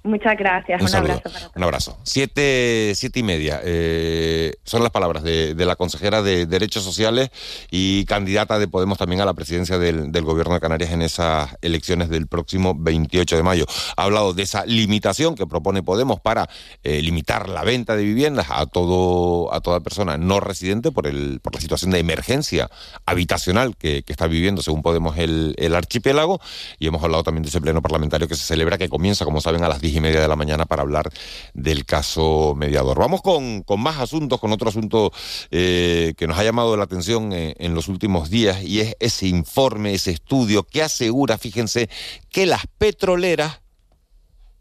[0.05, 0.81] Muchas gracias.
[0.81, 1.97] Un, abrazo para un abrazo.
[2.03, 3.59] Siete, siete y media.
[3.63, 7.29] eh, son las palabras de, de la consejera de Derechos Sociales
[7.71, 11.55] y candidata de Podemos también a la presidencia del, del Gobierno de Canarias en esas
[11.61, 13.65] elecciones del próximo 28 de mayo.
[13.97, 16.47] Ha hablado de esa limitación que propone Podemos para
[16.83, 21.39] eh, limitar la venta de viviendas a todo a toda persona no residente por el
[21.41, 22.69] por la situación de emergencia
[23.07, 26.39] habitacional que, que está viviendo, según Podemos, el, el archipiélago.
[26.77, 29.63] Y hemos hablado también de ese pleno parlamentario que se celebra, que comienza, como saben,
[29.63, 31.10] a las diez y media de la mañana para hablar
[31.53, 32.99] del caso mediador.
[32.99, 35.12] Vamos con, con más asuntos, con otro asunto
[35.51, 39.27] eh, que nos ha llamado la atención eh, en los últimos días y es ese
[39.27, 41.89] informe, ese estudio que asegura, fíjense,
[42.29, 43.62] que las petroleras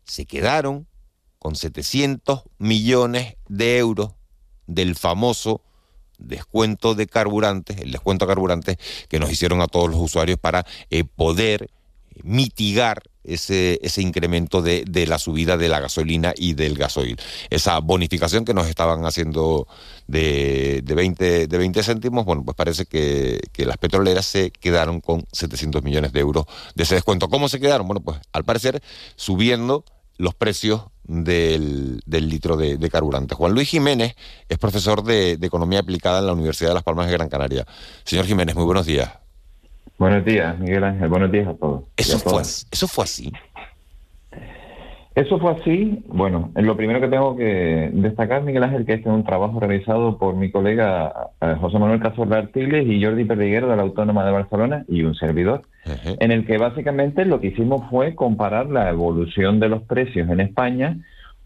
[0.05, 0.87] se quedaron
[1.39, 4.13] con 700 millones de euros
[4.67, 5.61] del famoso
[6.19, 8.77] descuento de carburantes, el descuento de carburantes
[9.09, 11.71] que nos hicieron a todos los usuarios para eh, poder
[12.23, 17.17] mitigar ese, ese incremento de, de la subida de la gasolina y del gasoil.
[17.51, 19.67] Esa bonificación que nos estaban haciendo
[20.07, 25.01] de, de, 20, de 20 céntimos, bueno, pues parece que, que las petroleras se quedaron
[25.01, 27.29] con 700 millones de euros de ese descuento.
[27.29, 27.87] ¿Cómo se quedaron?
[27.87, 28.83] Bueno, pues al parecer
[29.17, 29.85] subiendo
[30.17, 33.35] los precios del, del litro de, de, carburante.
[33.35, 34.15] Juan Luis Jiménez
[34.49, 37.67] es profesor de, de, Economía Aplicada en la Universidad de Las Palmas de Gran Canaria.
[38.05, 39.24] Señor Jiménez, muy buenos días.
[39.99, 41.09] Buenos días, Miguel Ángel.
[41.09, 41.85] Buenos días a todos.
[41.97, 43.33] ¿Eso, a fue, ¿Eso fue así?
[45.15, 46.03] Eso fue así.
[46.09, 50.19] Bueno, lo primero que tengo que destacar, Miguel Ángel, que este es un trabajo realizado
[50.19, 54.33] por mi colega eh, José Manuel Cazorla Artiles y Jordi Perdiguero de la Autónoma de
[54.33, 56.17] Barcelona y un servidor, uh -huh.
[56.19, 60.41] en el que básicamente lo que hicimos fue comparar la evolución de los precios en
[60.41, 60.97] España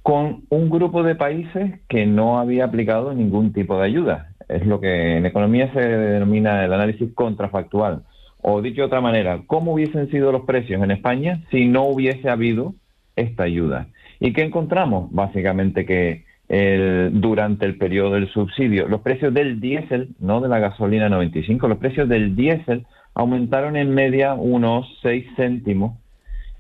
[0.03, 4.29] con un grupo de países que no había aplicado ningún tipo de ayuda.
[4.49, 8.05] Es lo que en economía se denomina el análisis contrafactual.
[8.41, 12.29] O dicho de otra manera, ¿cómo hubiesen sido los precios en España si no hubiese
[12.29, 12.75] habido
[13.17, 13.89] esta ayuda?
[14.21, 15.11] ¿Y qué encontramos?
[15.13, 20.59] Básicamente que el, durante el periodo del subsidio, los precios del diésel, no de la
[20.59, 25.99] gasolina 95, los precios del diésel aumentaron en media unos 6 céntimos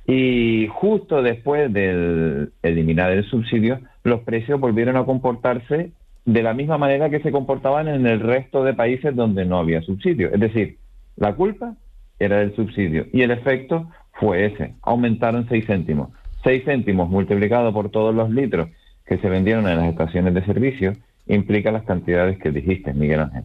[0.07, 5.93] y justo después de eliminar el subsidio, los precios volvieron a comportarse
[6.25, 9.83] de la misma manera que se comportaban en el resto de países donde no había
[9.83, 10.33] subsidio.
[10.33, 10.79] Es decir,
[11.18, 11.74] la culpa
[12.18, 14.74] era del subsidio y el efecto fue ese.
[14.83, 16.11] Aumentaron 6 céntimos.
[16.44, 18.68] 6 céntimos multiplicado por todos los litros
[19.07, 20.92] que se vendieron en las estaciones de servicio
[21.26, 23.44] implica las cantidades que dijiste, Miguel Ángel.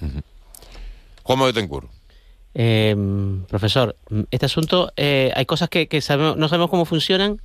[0.00, 0.22] Uh -huh.
[1.22, 1.88] Juan Betancourt.
[2.54, 2.96] Eh,
[3.48, 3.96] profesor,
[4.30, 7.40] este asunto, eh, hay cosas que, que sabemos, no sabemos cómo funcionan,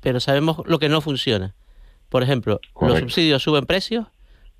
[0.00, 1.54] pero sabemos lo que no funciona.
[2.08, 2.86] Por ejemplo, Correcto.
[2.86, 4.06] los subsidios suben precios.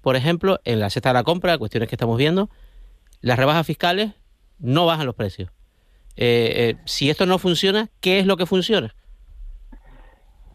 [0.00, 2.50] Por ejemplo, en la cesta de la compra, cuestiones que estamos viendo,
[3.20, 4.12] las rebajas fiscales
[4.64, 5.50] no bajan los precios.
[6.16, 8.94] Eh, si esto no funciona, ¿qué es lo que funciona?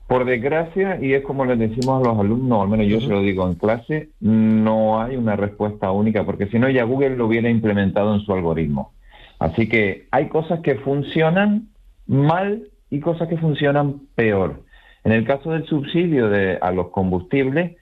[0.08, 3.08] Por desgracia, y es como les decimos a los alumnos, al menos yo uh -huh.
[3.08, 7.16] se lo digo en clase, no hay una respuesta única, porque si no ya Google
[7.16, 8.94] lo hubiera implementado en su algoritmo.
[9.38, 11.70] Así que hay cosas que funcionan
[12.08, 14.64] mal y cosas que funcionan peor.
[15.04, 17.78] En el caso del subsidio de, a los combustibles,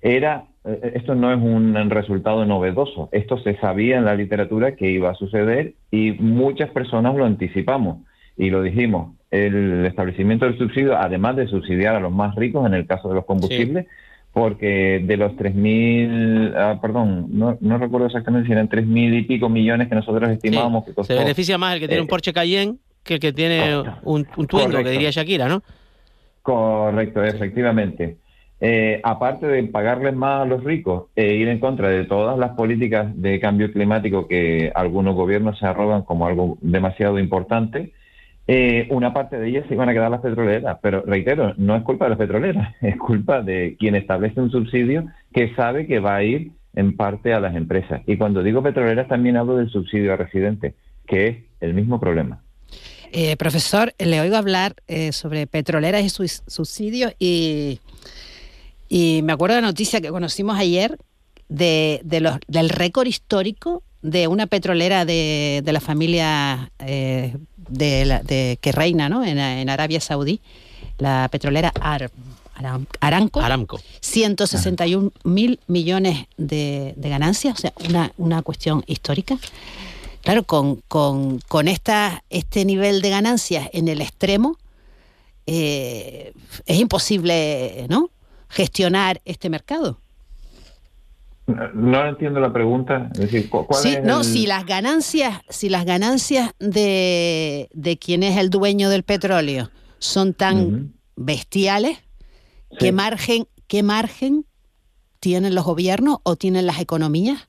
[0.00, 3.08] era esto no es un resultado novedoso.
[3.12, 7.98] Esto se sabía en la literatura que iba a suceder y muchas personas lo anticipamos
[8.36, 9.14] y lo dijimos.
[9.30, 13.14] El establecimiento del subsidio, además de subsidiar a los más ricos en el caso de
[13.14, 13.90] los combustibles, sí.
[14.32, 19.48] porque de los 3.000, ah, perdón, no, no, recuerdo exactamente si eran 3.000 y pico
[19.48, 20.90] millones que nosotros estimábamos sí.
[20.90, 21.14] que costó.
[21.14, 24.28] Se beneficia más el que tiene eh, un Porsche Cayenne que el que tiene un,
[24.36, 25.62] un Twingo, que diría Shakira, ¿no?
[26.42, 28.18] Correcto, efectivamente.
[28.64, 32.50] Eh, aparte de pagarles más a los ricos e ir en contra de todas las
[32.50, 37.92] políticas de cambio climático que algunos gobiernos se arrogan como algo demasiado importante,
[38.46, 40.78] eh, una parte de ellas se iban a quedar las petroleras.
[40.80, 45.08] Pero reitero, no es culpa de las petroleras, es culpa de quien establece un subsidio
[45.34, 48.02] que sabe que va a ir en parte a las empresas.
[48.06, 50.74] Y cuando digo petroleras también hablo del subsidio a residentes,
[51.08, 52.40] que es el mismo problema.
[53.38, 54.74] Profesor, le oigo hablar
[55.10, 57.80] sobre petroleras y sus subsidios y
[58.94, 60.98] y me acuerdo de la noticia que conocimos ayer
[61.48, 68.04] de, de los, del récord histórico de una petrolera de, de la familia eh, de,
[68.04, 69.24] la, de, que reina ¿no?
[69.24, 70.42] en, en, Arabia Saudí,
[70.98, 72.10] la petrolera ARB.
[73.00, 73.80] Aramco, Aramco.
[74.02, 79.38] 161 mil millones de, de ganancias, o sea, una, una cuestión histórica.
[80.20, 84.58] Claro, con, con, con esta, este nivel de ganancias en el extremo,
[85.46, 86.34] eh,
[86.66, 88.10] es imposible ¿no?
[88.52, 89.98] Gestionar este mercado.
[91.74, 93.10] No entiendo la pregunta.
[93.14, 97.68] Es decir, ¿cu- ¿cuál Sí, es no, el- si las ganancias, si las ganancias de,
[97.72, 101.98] de quien es el dueño del petróleo son tan bestiales,
[102.78, 104.44] ¿qué margen, qué margen
[105.18, 107.48] tienen los gobiernos o tienen las economías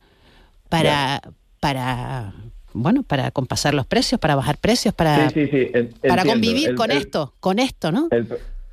[0.69, 1.21] para,
[1.59, 2.33] para
[2.73, 6.69] bueno, para compasar los precios, para bajar precios, para, Sí, sí, sí, en- para convivir
[6.69, 8.07] El- con el- esto, con esto, ¿no?
[8.11, 8.27] el-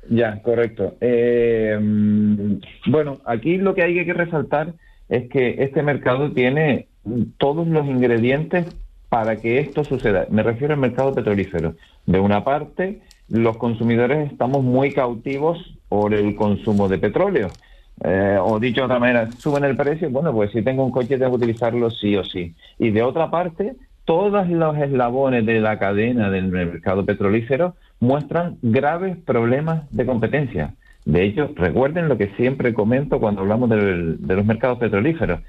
[0.09, 0.95] ya, correcto.
[1.01, 2.55] Eh, mm,
[2.87, 4.73] bueno, aquí lo que hay que resaltar
[5.09, 6.87] es que este mercado tiene
[7.37, 8.65] todos los ingredientes
[9.09, 10.25] para que esto suceda.
[10.29, 11.75] Me refiero al mercado petrolífero.
[12.05, 17.49] De una parte, los consumidores estamos muy cautivos por el consumo de petróleo.
[18.03, 21.17] Eh, o dicho de otra manera, suben el precio, bueno, pues si tengo un coche
[21.17, 22.55] tengo que utilizarlo sí o sí.
[22.79, 23.75] Y de otra parte,
[24.05, 30.73] todos los eslabones de la cadena del mercado petrolífero muestran graves problemas de competencia.
[31.05, 35.39] De hecho, recuerden lo que siempre comento cuando hablamos de los mercados petrolíferos.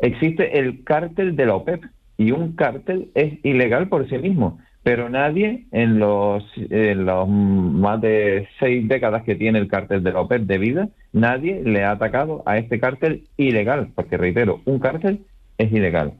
[0.00, 1.84] Existe el cártel de la OPEP
[2.16, 8.00] y un cártel es ilegal por sí mismo, pero nadie en los, en los más
[8.00, 11.92] de seis décadas que tiene el cártel de la OPEP de vida, nadie le ha
[11.92, 15.20] atacado a este cártel ilegal, porque reitero, un cártel
[15.58, 16.14] es ilegal.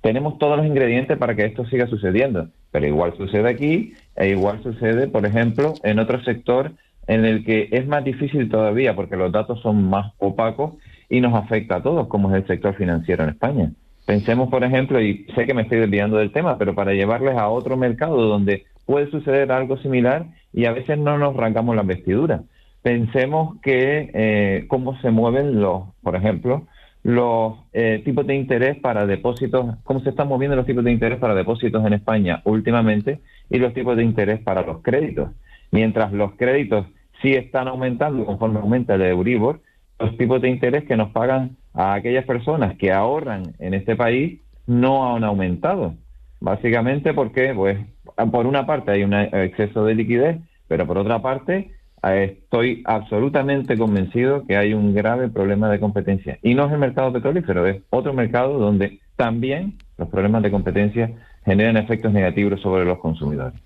[0.00, 4.60] Tenemos todos los ingredientes para que esto siga sucediendo, pero igual sucede aquí e igual
[4.64, 6.72] sucede, por ejemplo, en otro sector
[7.06, 10.74] en el que es más difícil todavía porque los datos son más opacos
[11.08, 13.70] y nos afecta a todos, como es el sector financiero en España.
[14.06, 17.48] Pensemos, por ejemplo, y sé que me estoy desviando del tema, pero para llevarles a
[17.48, 22.40] otro mercado donde puede suceder algo similar y a veces no nos arrancamos las vestiduras.
[22.82, 26.66] Pensemos que eh, cómo se mueven los, por ejemplo,
[27.08, 31.18] los eh, tipos de interés para depósitos, cómo se están moviendo los tipos de interés
[31.18, 35.30] para depósitos en España últimamente y los tipos de interés para los créditos.
[35.70, 36.84] Mientras los créditos
[37.22, 39.62] sí están aumentando conforme aumenta el Euribor,
[39.98, 44.42] los tipos de interés que nos pagan a aquellas personas que ahorran en este país
[44.66, 45.94] no han aumentado.
[46.40, 47.78] Básicamente porque, pues,
[48.30, 51.70] por una parte hay un exceso de liquidez, pero por otra parte
[52.02, 56.38] estoy absolutamente convencido que hay un grave problema de competencia.
[56.42, 61.10] Y no es el mercado petrolífero, es otro mercado donde también los problemas de competencia
[61.44, 63.58] generan efectos negativos sobre los consumidores.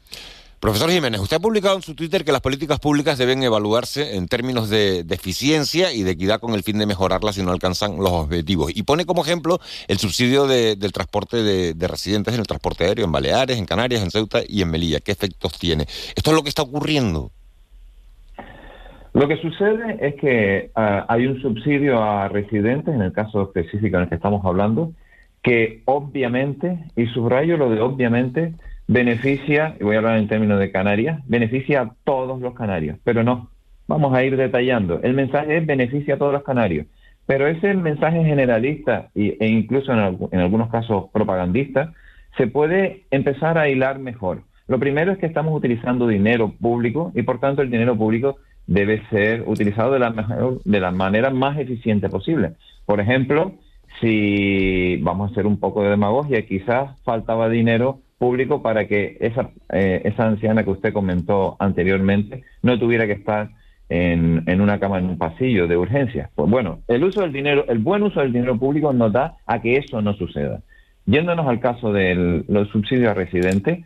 [0.60, 4.28] Profesor Jiménez, usted ha publicado en su Twitter que las políticas públicas deben evaluarse en
[4.28, 8.12] términos de, eficiencia y de equidad con el fin de mejorarlas si no alcanzan los
[8.12, 8.70] objetivos.
[8.72, 9.58] Y pone como ejemplo
[9.88, 14.02] el subsidio de- del transporte de residentes en el transporte aéreo en Baleares, en Canarias,
[14.02, 15.00] en Ceuta y en Melilla.
[15.00, 15.86] ¿Qué efectos tiene?
[16.14, 17.32] Esto es lo que está ocurriendo.
[19.14, 23.96] Lo que sucede es que ah, hay un subsidio a residentes, en el caso específico
[23.96, 24.92] en el que estamos hablando,
[25.42, 28.54] que obviamente, y subrayo lo de obviamente,
[28.88, 33.22] beneficia, y voy a hablar en términos de Canarias, beneficia a todos los canarios, pero
[33.22, 33.50] no,
[33.86, 35.00] vamos a ir detallando.
[35.02, 36.86] El mensaje es beneficia a todos los canarios,
[37.26, 41.92] pero ese mensaje generalista y, e incluso en, en algunos casos propagandista
[42.38, 44.42] se puede empezar a hilar mejor.
[44.68, 49.02] Lo primero es que estamos utilizando dinero público y por tanto el dinero público debe
[49.10, 52.52] ser utilizado de la, mejor- de la manera más eficiente posible.
[52.86, 53.52] Por ejemplo,
[54.00, 59.50] si vamos a hacer un poco de demagogia, quizás faltaba dinero público para que esa,
[59.72, 63.50] eh, esa anciana que usted comentó anteriormente no tuviera que estar
[63.88, 66.30] en, en una cama en un pasillo de urgencias.
[66.34, 69.60] Pues bueno, el uso del dinero, el buen uso del dinero público nos da a
[69.60, 70.60] que eso no suceda.
[71.04, 73.84] Yéndonos al caso de los subsidios a residentes,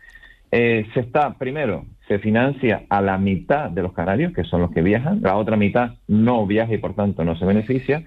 [0.53, 4.71] eh, se está, primero, se financia a la mitad de los canarios, que son los
[4.71, 8.05] que viajan, la otra mitad no viaja y por tanto no se beneficia.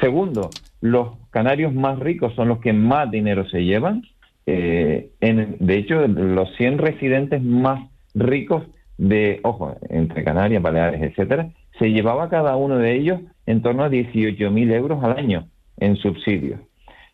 [0.00, 0.48] Segundo,
[0.80, 4.02] los canarios más ricos son los que más dinero se llevan.
[4.46, 8.64] Eh, en- de hecho, los 100 residentes más ricos
[8.98, 13.88] de, ojo, entre Canarias, Baleares, etcétera, se llevaba cada uno de ellos en torno a
[13.90, 15.48] 18.000 euros al año
[15.78, 16.60] en subsidios.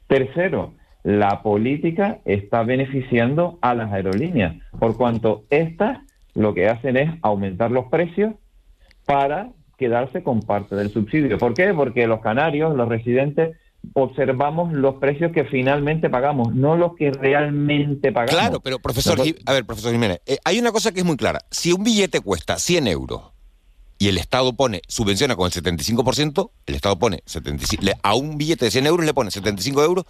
[0.07, 0.74] Tercero,
[1.05, 5.99] la política está beneficiando a las aerolíneas, por cuanto estas
[6.34, 8.34] lo que hacen es aumentar los precios
[9.04, 11.38] para quedarse con parte del subsidio.
[11.38, 11.72] ¿Por qué?
[11.74, 13.56] Porque los canarios, los residentes,
[13.94, 18.34] observamos los precios que finalmente pagamos, no los que realmente pagamos.
[18.40, 21.40] Claro, pero profesor, a ver, profesor Jiménez, eh, hay una cosa que es muy clara.
[21.50, 23.22] Si un billete cuesta 100 euros
[23.98, 28.36] y el Estado pone, subvenciona con el 75%, el Estado pone 75, le- a un
[28.36, 30.04] billete de 100 euros le pone 75 euros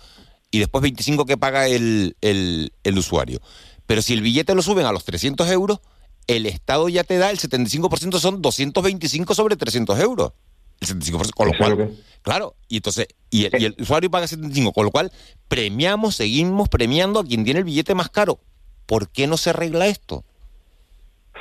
[0.50, 3.40] y después 25 que paga el, el- el usuario.
[3.86, 5.80] Pero si el billete lo suben a los 300 euros,
[6.28, 10.32] el Estado ya te da el 75%, son 225 sobre 300 euros.
[10.80, 11.90] El 75%, con lo cual,
[12.22, 15.10] claro, y entonces, y el, y el usuario paga 75, con lo cual
[15.48, 18.38] premiamos, seguimos premiando a quien tiene el billete más caro.
[18.86, 20.22] ¿Por qué no se arregla esto?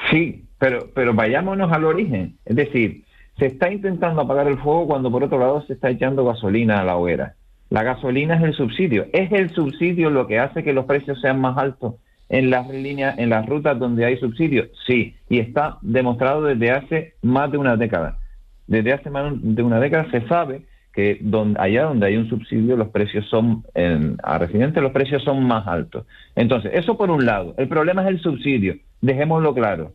[0.09, 2.37] Sí, pero, pero vayámonos al origen.
[2.45, 3.05] Es decir,
[3.37, 6.83] se está intentando apagar el fuego cuando por otro lado se está echando gasolina a
[6.83, 7.35] la hoguera.
[7.69, 9.07] La gasolina es el subsidio.
[9.13, 11.95] ¿Es el subsidio lo que hace que los precios sean más altos
[12.29, 14.67] en las líneas, en las rutas donde hay subsidio?
[14.85, 18.19] Sí, y está demostrado desde hace más de una década.
[18.67, 20.63] Desde hace más de una década se sabe
[20.93, 25.23] que donde, allá donde hay un subsidio los precios son, en, a residentes los precios
[25.23, 26.05] son más altos.
[26.35, 27.53] Entonces, eso por un lado.
[27.57, 29.93] El problema es el subsidio, dejémoslo claro.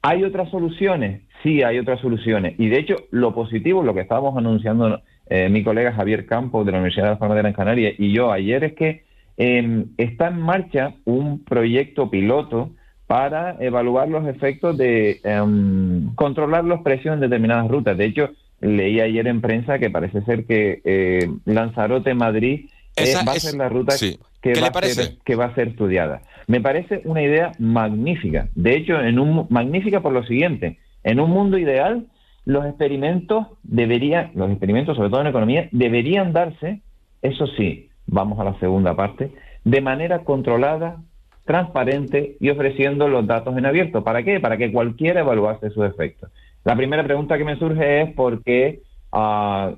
[0.00, 1.22] ¿Hay otras soluciones?
[1.42, 2.54] Sí, hay otras soluciones.
[2.58, 6.72] Y de hecho, lo positivo, lo que estábamos anunciando eh, mi colega Javier Campos de
[6.72, 9.04] la Universidad de la Palma de Gran Canaria y yo ayer es que
[9.36, 12.70] eh, está en marcha un proyecto piloto
[13.06, 17.96] para evaluar los efectos de em, controlar los precios en determinadas rutas.
[17.98, 18.30] De hecho,
[18.60, 23.68] leí ayer en prensa que parece ser que eh, Lanzarote-Madrid eh, va a ser la
[23.68, 23.94] ruta
[24.40, 26.22] que, va a ser, que va a ser estudiada.
[26.46, 28.48] Me parece una idea magnífica.
[28.54, 30.78] De hecho, en un magnífica por lo siguiente.
[31.04, 32.06] En un mundo ideal,
[32.44, 36.80] los experimentos deberían, los experimentos, sobre todo en economía, deberían darse,
[37.20, 39.32] eso sí, vamos a la segunda parte,
[39.64, 40.98] de manera controlada,
[41.44, 44.04] transparente y ofreciendo los datos en abierto.
[44.04, 44.38] ¿Para qué?
[44.38, 46.30] Para que cualquiera evaluase sus efectos.
[46.64, 48.82] La primera pregunta que me surge es por qué
[49.12, 49.74] uh,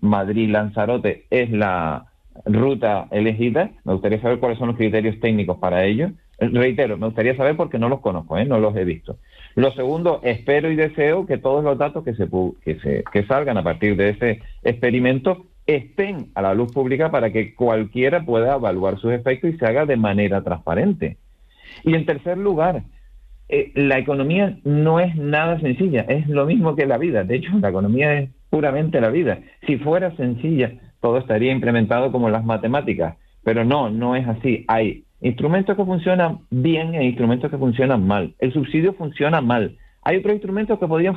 [0.00, 2.06] Madrid-Lanzarote es la
[2.46, 3.70] ruta elegida.
[3.84, 6.10] Me gustaría saber cuáles son los criterios técnicos para ello.
[6.38, 8.44] Reitero, me gustaría saber porque no los conozco, ¿eh?
[8.44, 9.18] no los he visto.
[9.54, 12.26] Lo segundo, espero y deseo que todos los datos que, se,
[12.64, 17.32] que, se, que salgan a partir de ese experimento estén a la luz pública para
[17.32, 21.18] que cualquiera pueda evaluar sus efectos y se haga de manera transparente.
[21.84, 22.82] Y en tercer lugar,
[23.48, 27.24] eh, la economía no es nada sencilla, es lo mismo que la vida.
[27.24, 29.40] De hecho, la economía es puramente la vida.
[29.66, 34.64] Si fuera sencilla, todo estaría implementado como las matemáticas, pero no, no es así.
[34.68, 38.34] Hay instrumentos que funcionan bien e instrumentos que funcionan mal.
[38.38, 39.76] El subsidio funciona mal.
[40.02, 41.16] ¿Hay otros instrumentos que podrían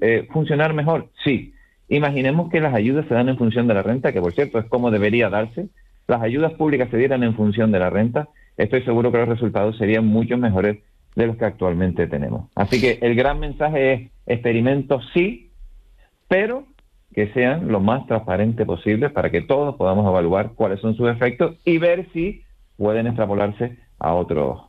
[0.00, 1.10] eh, funcionar mejor?
[1.24, 1.54] Sí,
[1.88, 4.66] Imaginemos que las ayudas se dan en función de la renta, que por cierto es
[4.66, 5.68] como debería darse.
[6.06, 8.28] Las ayudas públicas se dieran en función de la renta.
[8.56, 10.78] Estoy seguro que los resultados serían mucho mejores
[11.14, 12.50] de los que actualmente tenemos.
[12.54, 15.50] Así que el gran mensaje es experimentos sí,
[16.28, 16.64] pero
[17.14, 21.56] que sean lo más transparentes posible para que todos podamos evaluar cuáles son sus efectos
[21.64, 22.42] y ver si
[22.76, 24.67] pueden extrapolarse a otros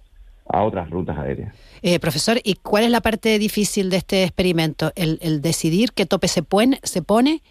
[0.50, 1.56] a otras rutas aéreas.
[1.82, 4.92] Eh, profesor, ¿y cuál es la parte difícil de este experimento?
[4.96, 6.80] ¿El, decidir qué tope se pone?
[6.84, 7.42] Se pone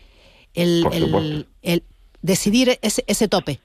[0.55, 0.85] el,
[1.63, 1.83] el,
[2.21, 3.61] decidir ese, ese tope.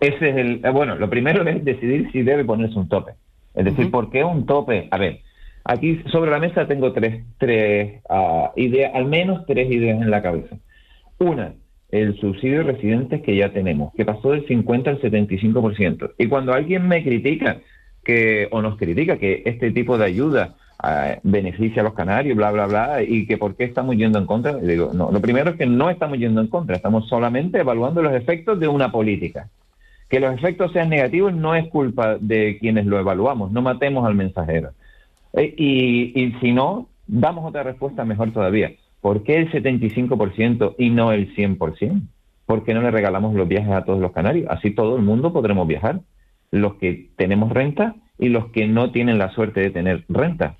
[0.00, 0.64] Ese es el.
[0.64, 3.12] Eh, bueno, lo primero es decidir si debe ponerse un tope.
[3.54, 4.88] Es decir, ¿por qué un tope?
[4.90, 5.20] A ver,
[5.64, 10.22] aquí sobre la mesa tengo tres, tres uh, ideas, al menos tres ideas en la
[10.22, 10.56] cabeza.
[11.18, 11.54] Una,
[11.90, 16.12] el subsidio de residentes que ya tenemos, que pasó del 50 al 75%.
[16.18, 17.58] Y cuando alguien me critica
[18.04, 20.54] que o nos critica que este tipo de ayuda
[20.86, 24.26] eh, beneficia a los canarios, bla, bla, bla, y que por qué estamos yendo en
[24.26, 24.56] contra.
[24.56, 28.12] digo, no, lo primero es que no estamos yendo en contra, estamos solamente evaluando los
[28.12, 29.48] efectos de una política.
[30.08, 34.14] Que los efectos sean negativos no es culpa de quienes lo evaluamos, no matemos al
[34.14, 34.70] mensajero.
[35.32, 38.72] Eh, y, y si no, damos otra respuesta mejor todavía.
[39.00, 42.02] ¿Por qué el 75% y no el 100%?
[42.46, 44.46] ¿Por qué no le regalamos los viajes a todos los canarios?
[44.50, 46.00] Así todo el mundo podremos viajar
[46.54, 50.56] los que tenemos renta y los que no tienen la suerte de tener renta.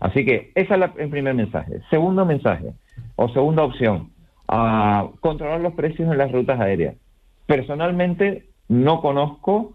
[0.00, 1.80] Así que ese es el primer mensaje.
[1.90, 2.72] Segundo mensaje,
[3.16, 4.10] o segunda opción,
[5.20, 6.96] controlar los precios en las rutas aéreas.
[7.46, 9.72] Personalmente no conozco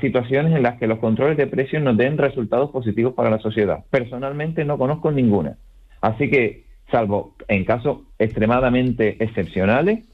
[0.00, 3.84] situaciones en las que los controles de precios nos den resultados positivos para la sociedad.
[3.90, 5.56] Personalmente no conozco ninguna.
[6.02, 10.06] Así que, salvo en casos extremadamente excepcionales,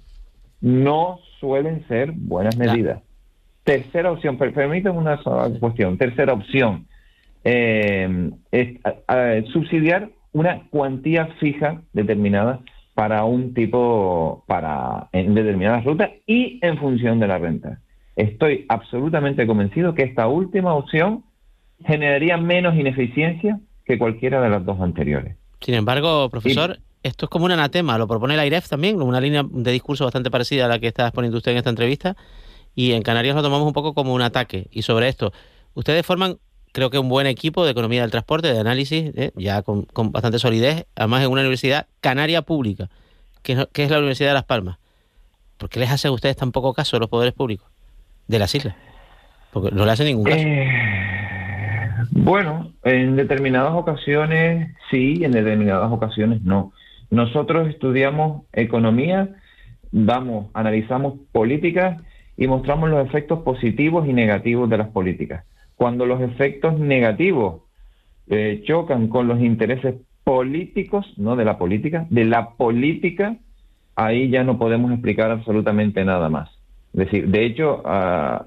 [0.60, 3.02] no suelen ser buenas medidas.
[3.68, 5.20] Tercera opción, permítame una
[5.60, 5.98] cuestión.
[5.98, 6.86] Tercera opción,
[7.44, 8.78] eh, es
[9.52, 12.60] subsidiar una cuantía fija determinada
[12.94, 17.78] para un tipo, para en determinadas rutas y en función de la renta.
[18.16, 21.24] Estoy absolutamente convencido que esta última opción
[21.84, 25.36] generaría menos ineficiencia que cualquiera de las dos anteriores.
[25.60, 29.44] Sin embargo, profesor, esto es como un anatema, lo propone la IREF también, una línea
[29.46, 32.16] de discurso bastante parecida a la que está exponiendo usted en esta entrevista
[32.78, 34.68] y en Canarias lo tomamos un poco como un ataque.
[34.70, 35.32] Y sobre esto,
[35.74, 36.36] ustedes forman,
[36.70, 39.32] creo que un buen equipo de economía del transporte, de análisis, ¿eh?
[39.34, 42.88] ya con, bastante solidez, además en una universidad canaria pública,
[43.42, 44.78] que, es la Universidad de Las Palmas.
[45.56, 47.68] ¿Por qué les hacen ustedes tan poco caso a los poderes públicos
[48.28, 48.76] de las islas?
[49.52, 50.38] Porque no le hacen ningún caso.
[50.38, 50.70] Eh,
[52.12, 56.72] Bueno, en determinadas ocasiones sí, en determinadas ocasiones no.
[57.10, 59.30] Nosotros estudiamos economía,
[59.90, 62.00] damos, analizamos políticas
[62.38, 65.44] y mostramos los efectos positivos y negativos de las políticas.
[65.74, 67.62] Cuando los efectos negativos
[68.28, 73.36] eh, chocan con los intereses políticos, no de la política, de la política,
[73.96, 76.48] ahí ya no podemos explicar absolutamente nada más.
[76.92, 78.46] Es decir, de hecho, ah,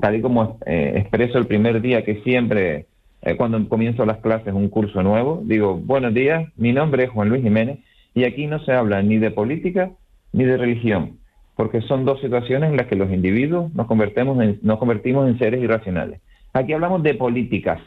[0.00, 2.86] tal y como eh, expreso el primer día que siempre,
[3.20, 7.28] eh, cuando comienzo las clases, un curso nuevo, digo, buenos días, mi nombre es Juan
[7.28, 7.80] Luis Jiménez
[8.14, 9.90] y aquí no se habla ni de política
[10.32, 11.18] ni de religión,
[11.56, 15.38] porque son dos situaciones en las que los individuos nos, convertimos en, nos convertimos en
[15.38, 16.20] seres irracionales.
[16.52, 17.80] Aquí hablamos de políticas,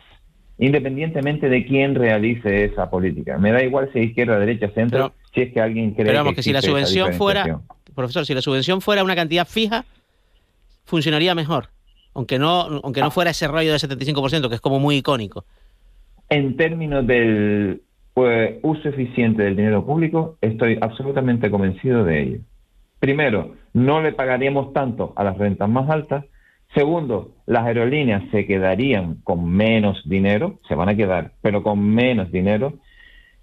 [0.58, 3.38] independientemente de quién realice esa política.
[3.38, 6.32] Me da igual si es izquierda, derecha, centro, si es que alguien cree pero vamos,
[6.32, 7.62] que, que si la subvención fuera,
[7.96, 9.86] profesor, si la subvención fuera una cantidad fija,
[10.86, 11.70] funcionaría mejor.
[12.16, 15.46] Aunque no, aunque no fuera ese rollo del 75%, que es como muy icónico.
[16.28, 17.84] En términos del
[18.16, 22.40] pues, uso eficiente del dinero público, estoy absolutamente convencido de ello.
[23.00, 26.26] Primero, no le pagaríamos tanto a las rentas más altas.
[26.76, 32.32] Segundo, las aerolíneas se quedarían con menos dinero, se van a quedar, pero con menos
[32.32, 32.74] dinero.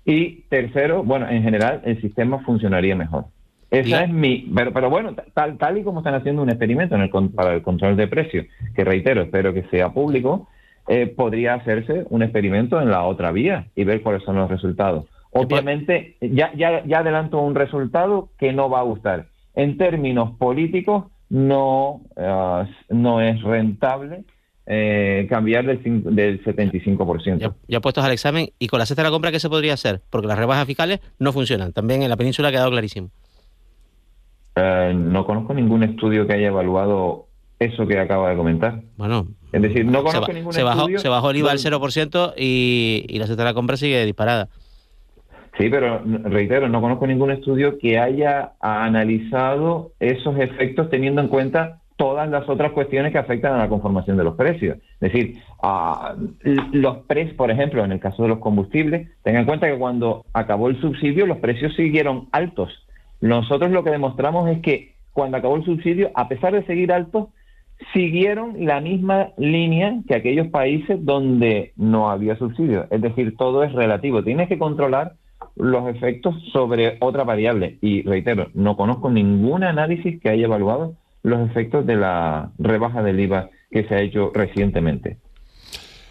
[0.05, 3.25] Y tercero, bueno, en general el sistema funcionaría mejor.
[3.71, 7.03] Esa es mi, pero, pero bueno, tal, tal y como están haciendo un experimento en
[7.03, 10.49] el, para el control de precios, que reitero, espero que sea público,
[10.87, 15.07] eh, podría hacerse un experimento en la otra vía y ver cuáles son los resultados.
[15.33, 19.27] Obviamente, ya, ya, ya adelanto un resultado que no va a gustar.
[19.57, 24.25] En términos políticos, no, ah, no es rentable
[24.67, 25.83] eh, cambiar del,
[26.15, 27.55] del 75%.
[27.69, 30.03] Ya puestos al examen, y con la cesta de la compra, ¿qué se podría hacer?
[30.11, 31.73] Porque las rebajas fiscales no funcionan.
[31.73, 33.11] También en la península ha quedado clarísimo.
[34.57, 37.27] Eh, no conozco ningún estudio que haya evaluado
[37.59, 38.83] eso que acaba de comentar.
[38.97, 40.99] Bueno, es decir, no se, conozco ba- ningún se bajó, estudio.
[40.99, 44.05] se bajó el IVA al donde- 0% y, y la cesta de la compra sigue
[44.05, 44.49] disparada.
[45.59, 51.81] Sí, pero reitero, no conozco ningún estudio que haya analizado esos efectos teniendo en cuenta
[51.97, 54.77] todas las otras cuestiones que afectan a la conformación de los precios.
[55.01, 55.39] Es decir,
[56.45, 59.79] l- los precios, por ejemplo, en el caso de los combustibles, tengan en cuenta que
[59.79, 62.87] cuando acabó el subsidio los precios siguieron altos.
[63.23, 67.29] Nosotros lo que demostramos es que cuando acabó el subsidio, a pesar de seguir altos,
[67.95, 72.87] siguieron la misma línea que aquellos países donde no había subsidio.
[72.91, 74.23] Es decir, todo es relativo.
[74.23, 75.15] Tienes que controlar
[75.57, 77.79] los efectos sobre otra variable.
[77.81, 83.21] Y reitero, no conozco ningún análisis que haya evaluado los efectos de la rebaja del
[83.21, 85.19] IVA que se ha hecho recientemente.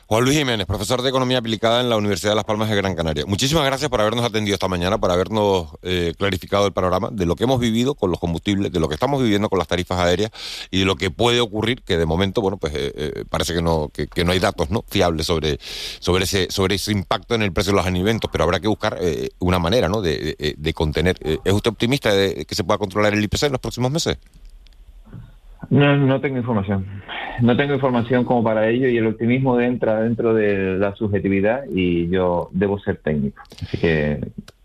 [0.08, 2.94] Juan Luis Jiménez, profesor de Economía Aplicada en la Universidad de Las Palmas de Gran
[2.94, 3.26] Canaria.
[3.26, 7.36] Muchísimas gracias por habernos atendido esta mañana, por habernos eh, clarificado el panorama de lo
[7.36, 10.30] que hemos vivido con los combustibles, de lo que estamos viviendo con las tarifas aéreas
[10.70, 13.64] y de lo que puede ocurrir, que de momento, bueno, pues eh, eh, parece que
[13.64, 14.86] no, que, no hay datos ¿no?
[14.88, 15.60] fiables sobre,
[16.00, 19.00] sobre, ese, sobre ese impacto en el precio de los alimentos, pero habrá que buscar
[19.02, 20.02] eh, una manera ¿no?
[20.04, 21.18] de, de- de contener.
[21.22, 24.18] Eh, ¿Es usted optimista de que se pueda controlar el IPC en los próximos meses?
[25.70, 26.86] No, no tengo información.
[27.42, 32.08] No tengo información como para ello y el optimismo entra dentro de la subjetividad y
[32.10, 33.42] yo debo ser técnico.
[33.62, 34.20] Así que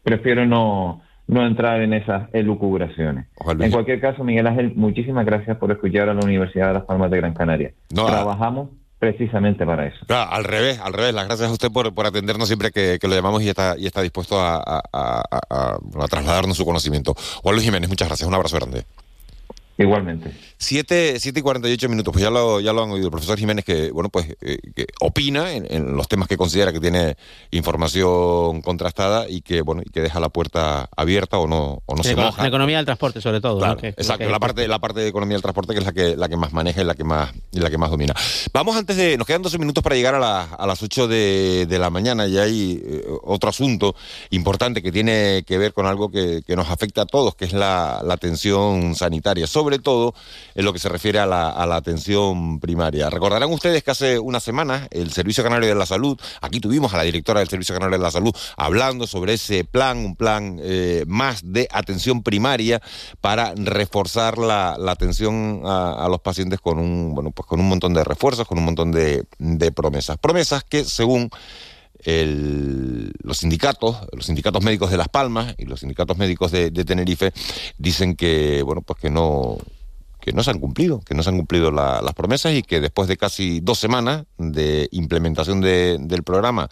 [0.04, 3.26] prefiero no, no entrar en esas elucubraciones.
[3.58, 7.10] En cualquier caso, Miguel Ángel, muchísimas gracias por escuchar a la Universidad de Las Palmas
[7.10, 7.72] de Gran Canaria.
[7.92, 8.68] No, Trabajamos
[9.00, 9.96] precisamente para eso.
[10.06, 11.14] Claro, al revés, al revés.
[11.14, 13.86] Las gracias a usted por, por atendernos siempre que, que lo llamamos y está, y
[13.86, 14.58] está dispuesto a-
[14.92, 17.14] a- a trasladarnos su conocimiento.
[17.42, 18.28] Juan Luis Jiménez, muchas gracias.
[18.28, 18.84] Un abrazo grande.
[19.78, 20.30] Igualmente.
[20.62, 23.90] 7, y 48 minutos, pues ya lo, ya lo han oído el profesor Jiménez que,
[23.92, 27.16] bueno, pues eh, que opina en, en los temas que considera que tiene
[27.50, 32.02] información contrastada y que, bueno, y que deja la puerta abierta o no, o no
[32.02, 32.42] se moja.
[32.42, 33.58] en economía del transporte, sobre todo.
[33.58, 33.80] Claro, ¿no?
[33.80, 36.16] Que- exacto, que- la parte, la parte de economía del transporte que es la que,
[36.16, 38.14] la que más maneja y la que más, y la que más domina.
[38.52, 41.66] Vamos antes de, nos quedan 12 minutos para llegar a, la- a las 8 de,
[41.66, 43.94] de la mañana y hay eh, otro asunto
[44.30, 47.52] importante que tiene que ver con algo que, que nos afecta a todos, que es
[47.52, 50.14] la, la atención sanitaria, sobre todo
[50.60, 53.10] en lo que se refiere a la, a la atención primaria.
[53.10, 56.98] Recordarán ustedes que hace unas semanas el Servicio Canario de la Salud, aquí tuvimos a
[56.98, 61.04] la directora del Servicio Canario de la Salud hablando sobre ese plan, un plan eh,
[61.06, 62.80] más de atención primaria
[63.20, 68.04] para reforzar la, atención a, los pacientes con un, bueno, pues con un montón de
[68.04, 70.18] refuerzos, con un montón de, de promesas.
[70.18, 71.30] Promesas que según
[72.04, 77.32] los sindicatos, los sindicatos médicos de Las Palmas y los sindicatos médicos de, de Tenerife
[77.76, 79.58] dicen que, bueno, pues que no
[80.20, 82.80] que no se han cumplido, que no se han cumplido la- las promesas y que
[82.80, 86.68] después de casi dos semanas de implementación de- del programa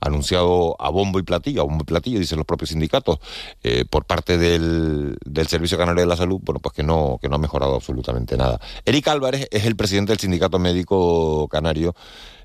[0.00, 3.18] anunciado a bombo y platillo, a bombo y platillo, dicen los propios sindicatos,
[3.62, 7.28] eh, por parte del, del Servicio Canario de la Salud, bueno, pues que no, que
[7.28, 8.60] no ha mejorado absolutamente nada.
[8.84, 11.94] Eric Álvarez es el presidente del Sindicato Médico Canario.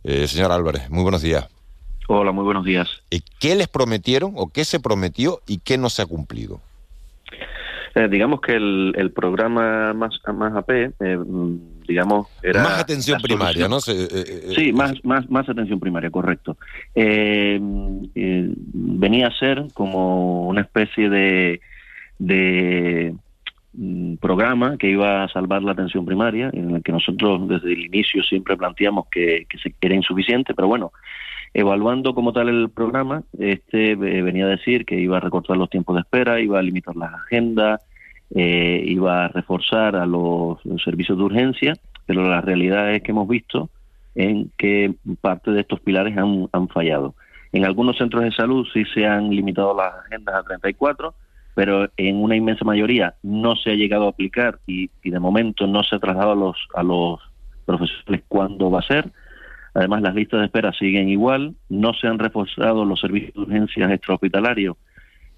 [0.04, 1.48] Eh, señor Álvarez, muy buenos días.
[2.08, 2.88] Hola, muy buenos días.
[3.12, 6.60] Eh, ¿Qué les prometieron o qué se prometió y qué no se ha cumplido?
[7.94, 11.18] Eh, digamos que el, el programa más, más AP, eh,
[11.88, 12.64] digamos, era...
[12.64, 13.68] Más atención primaria.
[13.68, 13.82] ¿no?
[13.82, 16.58] Se- eh, eh, Sí, más, más, más atención primaria, correcto.
[18.14, 21.60] Venía a ser como una especie de,
[22.20, 23.14] de
[23.74, 27.86] mm, programa que iba a salvar la atención primaria, en el que nosotros desde el
[27.86, 30.92] inicio siempre planteamos que, que era insuficiente, pero bueno,
[31.54, 35.70] evaluando como tal el programa, este eh, venía a decir que iba a recortar los
[35.70, 37.82] tiempos de espera, iba a limitar las agendas,
[38.34, 41.74] eh, iba a reforzar a los, servicios de urgencia,
[42.06, 43.70] pero la realidad es que hemos visto
[44.16, 47.16] en que parte de estos pilares han, han fallado.
[47.52, 51.14] En algunos centros de salud sí se han limitado las agendas a 34,
[51.54, 55.68] pero en una inmensa mayoría no se ha llegado a aplicar y, y de momento
[55.68, 57.20] no se ha trasladado a los, a los
[57.66, 59.12] profesionales cuándo va a ser.
[59.74, 63.92] Además, las listas de espera siguen igual, no se han reforzado los servicios de urgencias
[63.92, 64.76] extrahospitalarios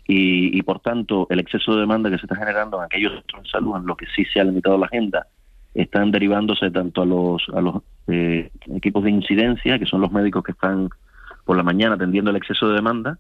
[0.08, 3.50] y, por tanto, el exceso de demanda que se está generando en aquellos centros de
[3.50, 5.28] salud en los que sí se ha limitado la agenda
[5.74, 7.76] están derivándose tanto a los, a los
[8.08, 10.90] eh, equipos de incidencia, que son los médicos que están
[11.46, 13.18] por la mañana atendiendo el exceso de demanda,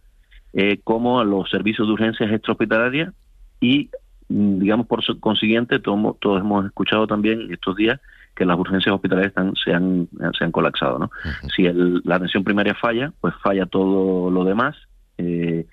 [0.53, 3.13] eh, como a los servicios de urgencias extrahospitalarias
[3.61, 3.89] y,
[4.29, 7.99] mm, digamos, por consiguiente, tomo- todos hemos escuchado también estos días
[8.35, 10.07] que las urgencias hospitalarias están, se, han,
[10.37, 10.97] se han colapsado.
[10.99, 11.11] ¿no?
[11.55, 14.75] Si el- la atención primaria falla, pues falla todo lo demás,
[15.17, 15.65] eh,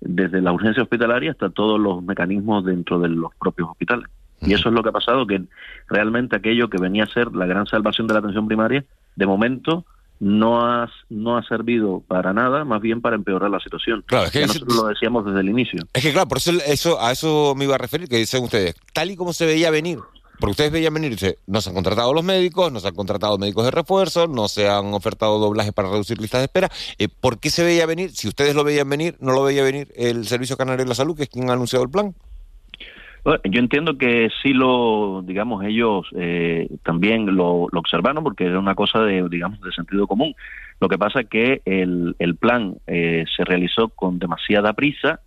[0.00, 4.06] desde la urgencia hospitalaria hasta todos los mecanismos dentro de los propios hospitales.
[4.42, 5.42] Y eso es lo que ha pasado, que
[5.88, 8.84] realmente aquello que venía a ser la gran salvación de la atención primaria,
[9.14, 9.84] de momento
[10.18, 14.02] no ha, no ha servido para nada, más bien para empeorar la situación.
[14.06, 15.82] Claro, es que Ya nosotros lo decíamos desde el inicio.
[15.92, 18.74] Es que claro, por eso, eso a eso me iba a referir, que dicen ustedes,
[18.94, 19.98] tal y como se veía venir,
[20.40, 23.38] porque ustedes veían venir, dice, no se han contratado los médicos, no se han contratado
[23.38, 26.68] médicos de refuerzo, no se han ofertado doblajes para reducir listas de espera.
[26.98, 28.10] Eh, ¿Por qué se veía venir?
[28.10, 31.16] Si ustedes lo veían venir, no lo veía venir el Servicio Canario de la Salud,
[31.16, 32.14] que es quien ha anunciado el plan.
[33.24, 38.74] Yo entiendo que sí lo, digamos, ellos eh, también lo, lo observaron porque era una
[38.74, 40.34] cosa de, digamos, de sentido común.
[40.80, 45.20] Lo que pasa es que el, el plan eh, se realizó con demasiada prisa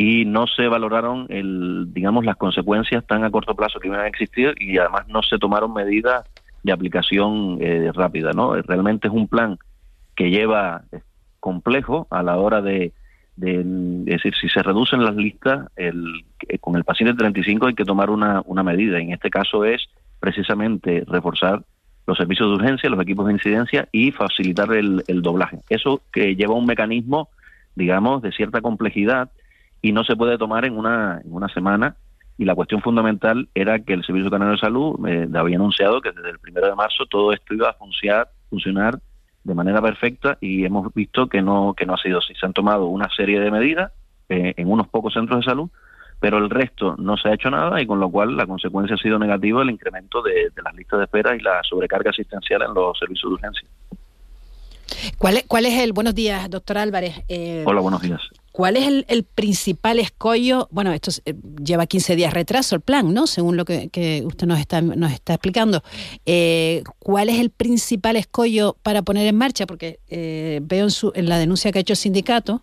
[0.00, 4.06] y no se valoraron, el, digamos, las consecuencias tan a corto plazo que iban a
[4.06, 6.24] existir y además no se tomaron medidas
[6.62, 8.54] de aplicación eh, rápida, ¿no?
[8.62, 9.58] Realmente es un plan
[10.14, 11.00] que lleva eh,
[11.40, 12.92] complejo a la hora de,
[13.34, 13.58] de-
[14.06, 16.04] es decir, si se reducen las listas, el,
[16.48, 19.00] eh, con el paciente 35 hay que tomar una, una medida.
[19.00, 19.88] En este caso es
[20.20, 21.64] precisamente reforzar
[22.06, 25.58] los servicios de urgencia, los equipos de incidencia y facilitar el, el doblaje.
[25.68, 27.30] Eso que lleva un mecanismo,
[27.74, 29.30] digamos, de cierta complejidad
[29.82, 31.96] y no se puede tomar en una, en una semana.
[32.36, 36.12] Y la cuestión fundamental era que el Servicio Canario de Salud eh, había anunciado que
[36.12, 37.76] desde el primero de marzo todo esto iba a
[38.48, 39.00] funcionar,
[39.44, 42.34] de manera perfecta y hemos visto que no que no ha sido así.
[42.34, 43.92] Se han tomado una serie de medidas
[44.28, 45.70] eh, en unos pocos centros de salud,
[46.20, 48.98] pero el resto no se ha hecho nada y con lo cual la consecuencia ha
[48.98, 52.98] sido negativa el incremento de las listas de espera y la sobrecarga asistencial en los
[52.98, 53.68] servicios de urgencia.
[55.18, 57.16] ¿Cuál es, cuál es el, buenos días, doctor Álvarez?
[57.28, 58.20] Eh, Hola, buenos días.
[58.52, 60.68] ¿Cuál es el, el principal escollo?
[60.70, 63.26] Bueno, esto es, eh, lleva 15 días retraso el plan, ¿no?
[63.26, 65.82] Según lo que, que usted nos está, nos está explicando.
[66.26, 69.66] Eh, ¿Cuál es el principal escollo para poner en marcha?
[69.66, 72.62] Porque veo en, su, en la denuncia que ha hecho el sindicato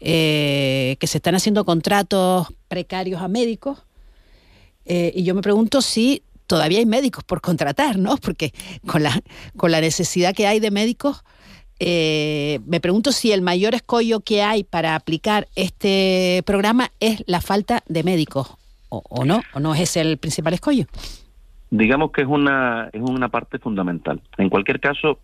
[0.00, 3.78] eh, que se están haciendo contratos precarios a médicos
[4.84, 8.16] y yo me pregunto si todavía hay médicos por contratar, ¿no?
[8.18, 8.52] Porque
[8.86, 9.20] con la,
[9.56, 11.24] con la necesidad que hay de médicos,
[11.78, 17.40] eh, me pregunto si el mayor escollo que hay para aplicar este programa es la
[17.40, 18.56] falta de médicos,
[18.88, 20.86] o, no, o no es ese el principal escollo.
[21.70, 24.20] Digamos que es una, es una parte fundamental.
[24.38, 25.18] En cualquier caso,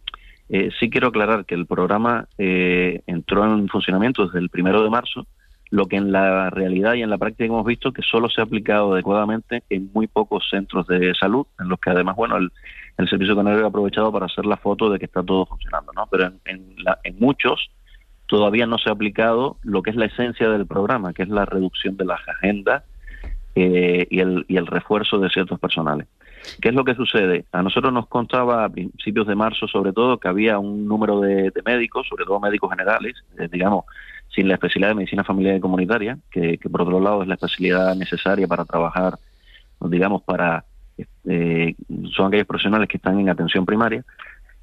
[0.48, 4.90] eh, sí quiero aclarar que el programa eh, entró en funcionamiento desde el primero de
[4.90, 5.26] marzo,
[5.70, 8.44] lo que en la realidad y en la práctica hemos visto que solo se ha
[8.44, 12.53] aplicado adecuadamente en muy pocos centros de salud, en los que además, bueno, el,
[12.99, 16.07] el Servicio Canario ha aprovechado para hacer la foto de que está todo funcionando, ¿no?
[16.11, 17.70] Pero en, en, la- en muchos
[18.26, 21.45] todavía no se ha aplicado lo que es la esencia del programa, que es la
[21.45, 22.82] reducción de las agendas
[23.55, 26.07] eh, y, el, y el refuerzo de ciertos personales.
[26.61, 27.45] ¿Qué es lo que sucede?
[27.53, 31.51] A nosotros nos constaba a principios de marzo, sobre todo, que había un número de,
[31.51, 33.84] de médicos, sobre todo médicos generales, eh, digamos,
[34.34, 37.95] sin la especialidad de medicina familiar y comunitaria, que por otro lado es la especialidad
[37.95, 39.18] necesaria para trabajar,
[39.80, 40.64] digamos, para
[41.24, 41.74] eh,
[42.14, 44.05] son aquellos profesionales que están en atención primaria.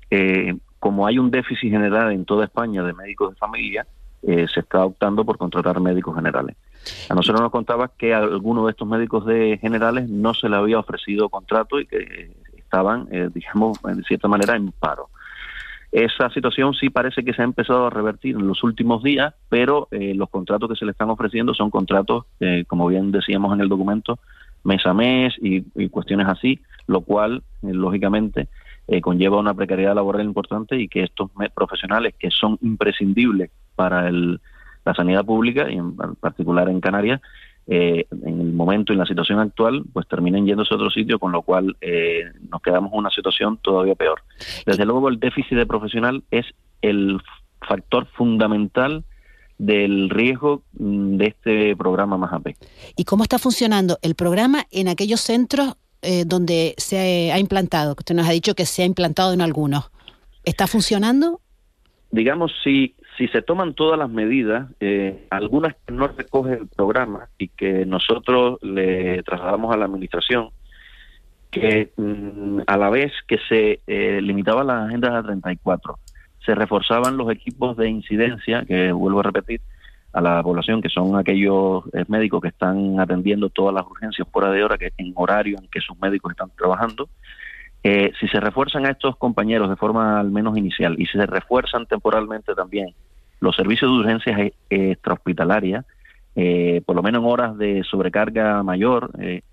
[0.09, 3.85] Eh, como hay un déficit general en toda España de médicos de familia,
[4.23, 6.55] eh, se está optando por contratar médicos generales.
[7.09, 10.55] A nosotros nos contaba que a algunos de estos médicos de generales no se le
[10.55, 15.09] había ofrecido contrato y que estaban, digamos, en cierta manera en paro.
[15.91, 19.87] Esa situación sí parece que se ha empezado a revertir en los últimos días, pero
[19.91, 22.25] los contratos que se le están ofreciendo son contratos,
[22.67, 24.19] como bien decíamos en el documento,
[24.63, 28.47] mes a mes y, cuestiones así, lo cual, eh, lógicamente,
[28.87, 34.39] eh, conlleva una precariedad laboral importante y que estos profesionales que son imprescindibles para el,
[34.85, 37.21] la sanidad pública y en particular en Canarias,
[37.67, 41.19] eh, en el momento y en la situación actual, pues terminen yéndose a otro sitio,
[41.19, 44.23] con lo cual eh, nos quedamos en una situación todavía peor.
[44.65, 46.47] Desde luego, el déficit de profesional es
[46.81, 47.21] el
[47.61, 49.03] factor fundamental
[49.59, 52.55] del riesgo mm, de este programa más AP.
[52.95, 57.95] ¿Y cómo está funcionando el programa en aquellos centros eh, donde se ha implantado?
[57.95, 59.91] Que usted nos ha dicho que se ha implantado en algunos.
[60.43, 61.41] ¿Está funcionando?
[62.11, 67.29] digamos, si, si se toman todas las medidas, eh, algunas que no recoge el programa
[67.37, 70.49] y que nosotros le trasladamos a la administración,
[71.51, 75.99] que mm, a la vez que se eh, limitaba las agendas a 34,
[76.49, 79.61] se reforzaban los equipos de incidencia, que vuelvo a repetir,
[80.13, 84.49] a la población, que son aquellos eh, médicos que están atendiendo todas las urgencias fuera
[84.49, 87.07] de hora, que en horario en que sus médicos están trabajando,
[87.83, 91.27] eh, si se refuerzan a estos compañeros de forma al menos inicial y si se
[91.27, 92.95] refuerzan temporalmente también
[93.39, 95.85] los servicios de urgencias eh, extrahospitalarias,
[96.35, 99.43] eh, por lo menos en horas de sobrecarga mayor, eh,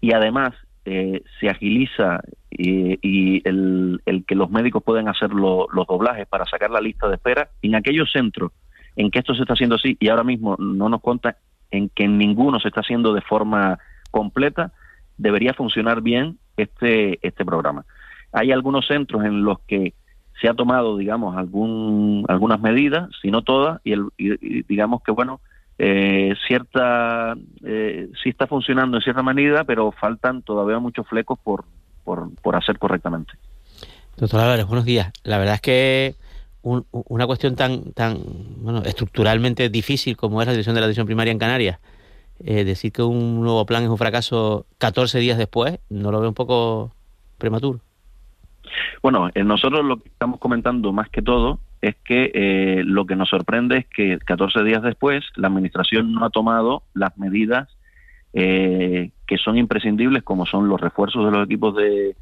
[0.00, 0.54] y además
[0.84, 2.20] eh, se agiliza
[2.50, 6.80] y, y el, el que los médicos pueden hacer lo- los doblajes para sacar la
[6.80, 8.52] lista de espera en aquellos centros
[8.96, 11.36] en que esto se está haciendo así y ahora mismo no nos cuenta
[11.70, 13.78] en que ninguno se está haciendo de forma
[14.10, 14.72] completa,
[15.16, 17.84] debería funcionar bien este, este programa.
[18.32, 19.94] Hay algunos centros en los que
[20.40, 25.12] se ha tomado, digamos, algún, algunas medidas, si no todas, y, el, y digamos que,
[25.12, 25.40] bueno,
[25.82, 31.64] eh, cierta, eh, sí está funcionando en cierta medida, pero faltan todavía muchos flecos por,
[32.04, 33.32] por, hacer correctamente.
[34.18, 35.10] Doctor Álvarez, buenos días.
[35.24, 36.14] La verdad es que
[36.60, 38.18] un- una cuestión tan, tan
[38.58, 41.78] bueno, estructuralmente difícil como es la dirección de la atención primaria en Canarias,
[42.44, 46.28] eh, decir que un nuevo plan es un fracaso 14 días después, no lo veo
[46.28, 46.92] un poco
[47.38, 47.80] prematuro.
[49.02, 53.16] Bueno, eh, nosotros lo que estamos comentando más que todo es que eh, lo que
[53.16, 57.68] nos sorprende es que 14 días después la Administración no ha tomado las medidas
[58.32, 62.14] eh, que son imprescindibles, como son los refuerzos de los equipos de,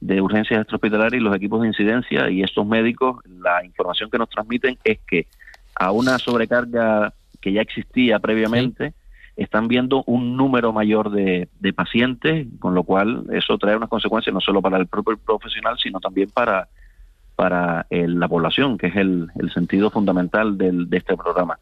[0.00, 2.30] de urgencias extrahospitalarias y los equipos de incidencia.
[2.30, 5.26] Y estos médicos, la información que nos transmiten es que
[5.74, 8.94] a una sobrecarga que ya existía previamente,
[9.36, 14.32] están viendo un número mayor de, de pacientes, con lo cual eso trae unas consecuencias
[14.32, 16.68] no solo para el propio profesional, sino también para,
[17.34, 21.58] para eh, la población, que es el, el sentido fundamental del, de este programa.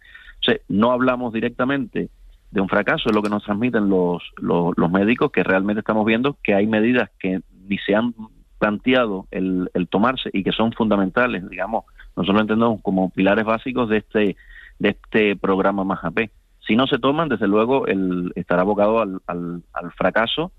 [0.69, 2.11] No hablamos directamente
[2.51, 6.05] de un fracaso, es lo que nos transmiten los, los, los médicos, que realmente estamos
[6.05, 8.15] viendo que hay medidas que ni se han
[8.59, 13.89] planteado el, el tomarse y que son fundamentales, digamos, nosotros lo entendemos como pilares básicos
[13.89, 14.37] de este,
[14.79, 16.31] de este programa más AP.
[16.67, 20.53] Si no se toman, desde luego, el, estará abocado al, al, al fracaso,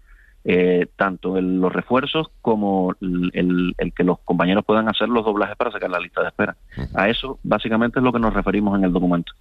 [0.45, 5.23] eh, tanto en los refuerzos como el, el- el que los compañeros puedan hacer los
[5.23, 6.57] doblajes para sacar la lista de espera.
[6.95, 9.31] A eso, básicamente, es lo que nos referimos en el documento.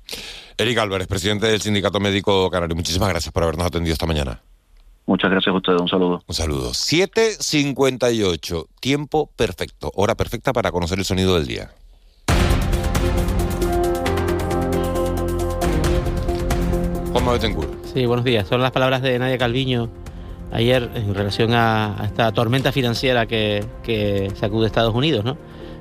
[0.56, 4.40] Eric Álvarez, presidente del Sindicato Médico Canario, muchísimas gracias por habernos atendido esta mañana.
[5.04, 6.22] Muchas gracias a ustedes, un saludo.
[6.28, 6.70] Un saludo.
[6.70, 11.70] 7.58, tiempo perfecto, hora perfecta para conocer el sonido del día.
[17.94, 18.46] Sí, buenos días.
[18.46, 19.88] Son las palabras de Nadia Calviño
[20.52, 25.38] ayer en relación a, a esta tormenta financiera que, que sacude Estados Unidos, ¿no?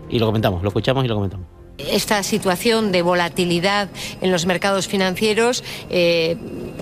[0.09, 1.47] Y lo comentamos, lo escuchamos y lo comentamos.
[1.77, 3.89] Esta situación de volatilidad
[4.21, 6.37] en los mercados financieros eh,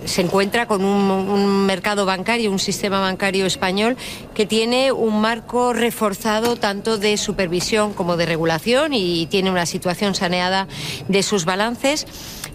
[0.06, 3.98] se encuentra con un, un mercado bancario, un sistema bancario español
[4.36, 10.16] que tiene un marco reforzado tanto de supervisión como de regulación y tiene una situación
[10.16, 10.68] saneada
[11.08, 12.06] de sus balances.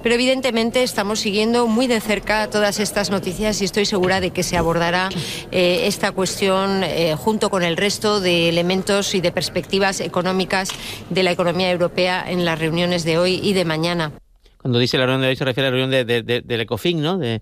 [0.05, 4.43] Pero evidentemente estamos siguiendo muy de cerca todas estas noticias y estoy segura de que
[4.43, 5.09] se abordará
[5.51, 10.69] eh, esta cuestión eh, junto con el resto de elementos y de perspectivas económicas
[11.09, 14.13] de la economía europea en las reuniones de hoy y de mañana.
[14.61, 16.61] Cuando dice la reunión de hoy se refiere a la reunión de, de- de- del
[16.61, 17.17] ECOFIN, ¿no?
[17.17, 17.41] De,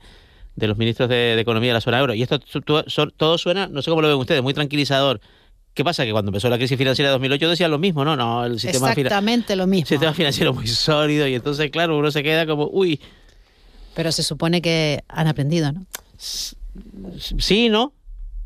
[0.56, 2.14] los ministros de, Economía de la zona euro.
[2.14, 5.20] Y esto todo suena, no sé cómo lo ven ustedes, muy tranquilizador.
[5.74, 6.04] ¿Qué pasa?
[6.04, 8.14] Que cuando empezó la crisis financiera de 2008 decían lo mismo, ¿no?
[8.16, 9.86] No, el sistema, Exactamente lo mismo.
[9.86, 13.00] sistema financiero muy sólido y entonces, claro, uno se queda como, uy,
[13.94, 15.86] Pero se supone que han aprendido, ¿no?
[17.18, 17.92] sí, ¿no?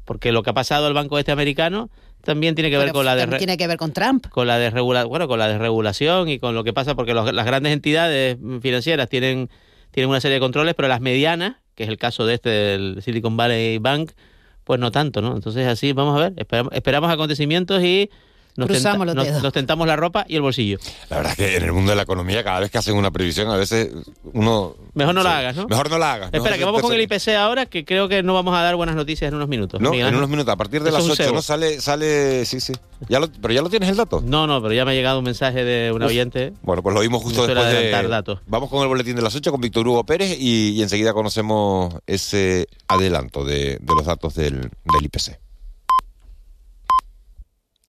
[0.04, 1.90] porque lo que ha pasado al banco este americano
[2.22, 4.28] también tiene que ver con la de tiene que ver con Trump.
[4.28, 7.44] con la desregula bueno con la desregulación y con lo que pasa porque los- las
[7.46, 9.50] grandes entidades financieras tienen
[9.90, 13.02] tienen una serie de controles pero las medianas que es el caso de este del
[13.02, 14.12] Silicon Valley Bank
[14.66, 18.10] pues no tanto no entonces así vamos a ver esperamos, esperamos acontecimientos y
[18.56, 19.42] nos, Cruzamos los nos- dedos.
[19.42, 20.78] nos tentamos la ropa y el bolsillo
[21.10, 23.10] La verdad es que en el mundo de la economía, cada vez que hacen una
[23.10, 23.90] previsión, a veces
[24.32, 24.74] uno.
[24.94, 25.26] mejor no Sí.
[25.28, 26.30] la hagas no Mejor no la hagas.
[26.32, 28.94] espera que vamos con el IPC ahora que creo que no vamos a dar buenas
[28.96, 31.10] noticias en unos minutos No, Miguel en unos minutos, a partir de las es un
[31.12, 31.34] 8, cebo.
[31.36, 31.42] ¿no?
[31.42, 32.72] Sale, sale, sí, sí.
[33.08, 34.22] Ya lo, pero ya lo tienes el dato.
[34.24, 36.08] no no pero ya me ha llegado un mensaje de un Uf.
[36.08, 37.90] oyente Bueno, pues lo vimos justo después de.
[38.08, 38.40] datos.
[38.46, 41.94] Vamos con el boletín de las 8 con Víctor Hugo Pérez y, y enseguida conocemos
[42.06, 45.38] ese adelanto de, de los datos del, del IPC.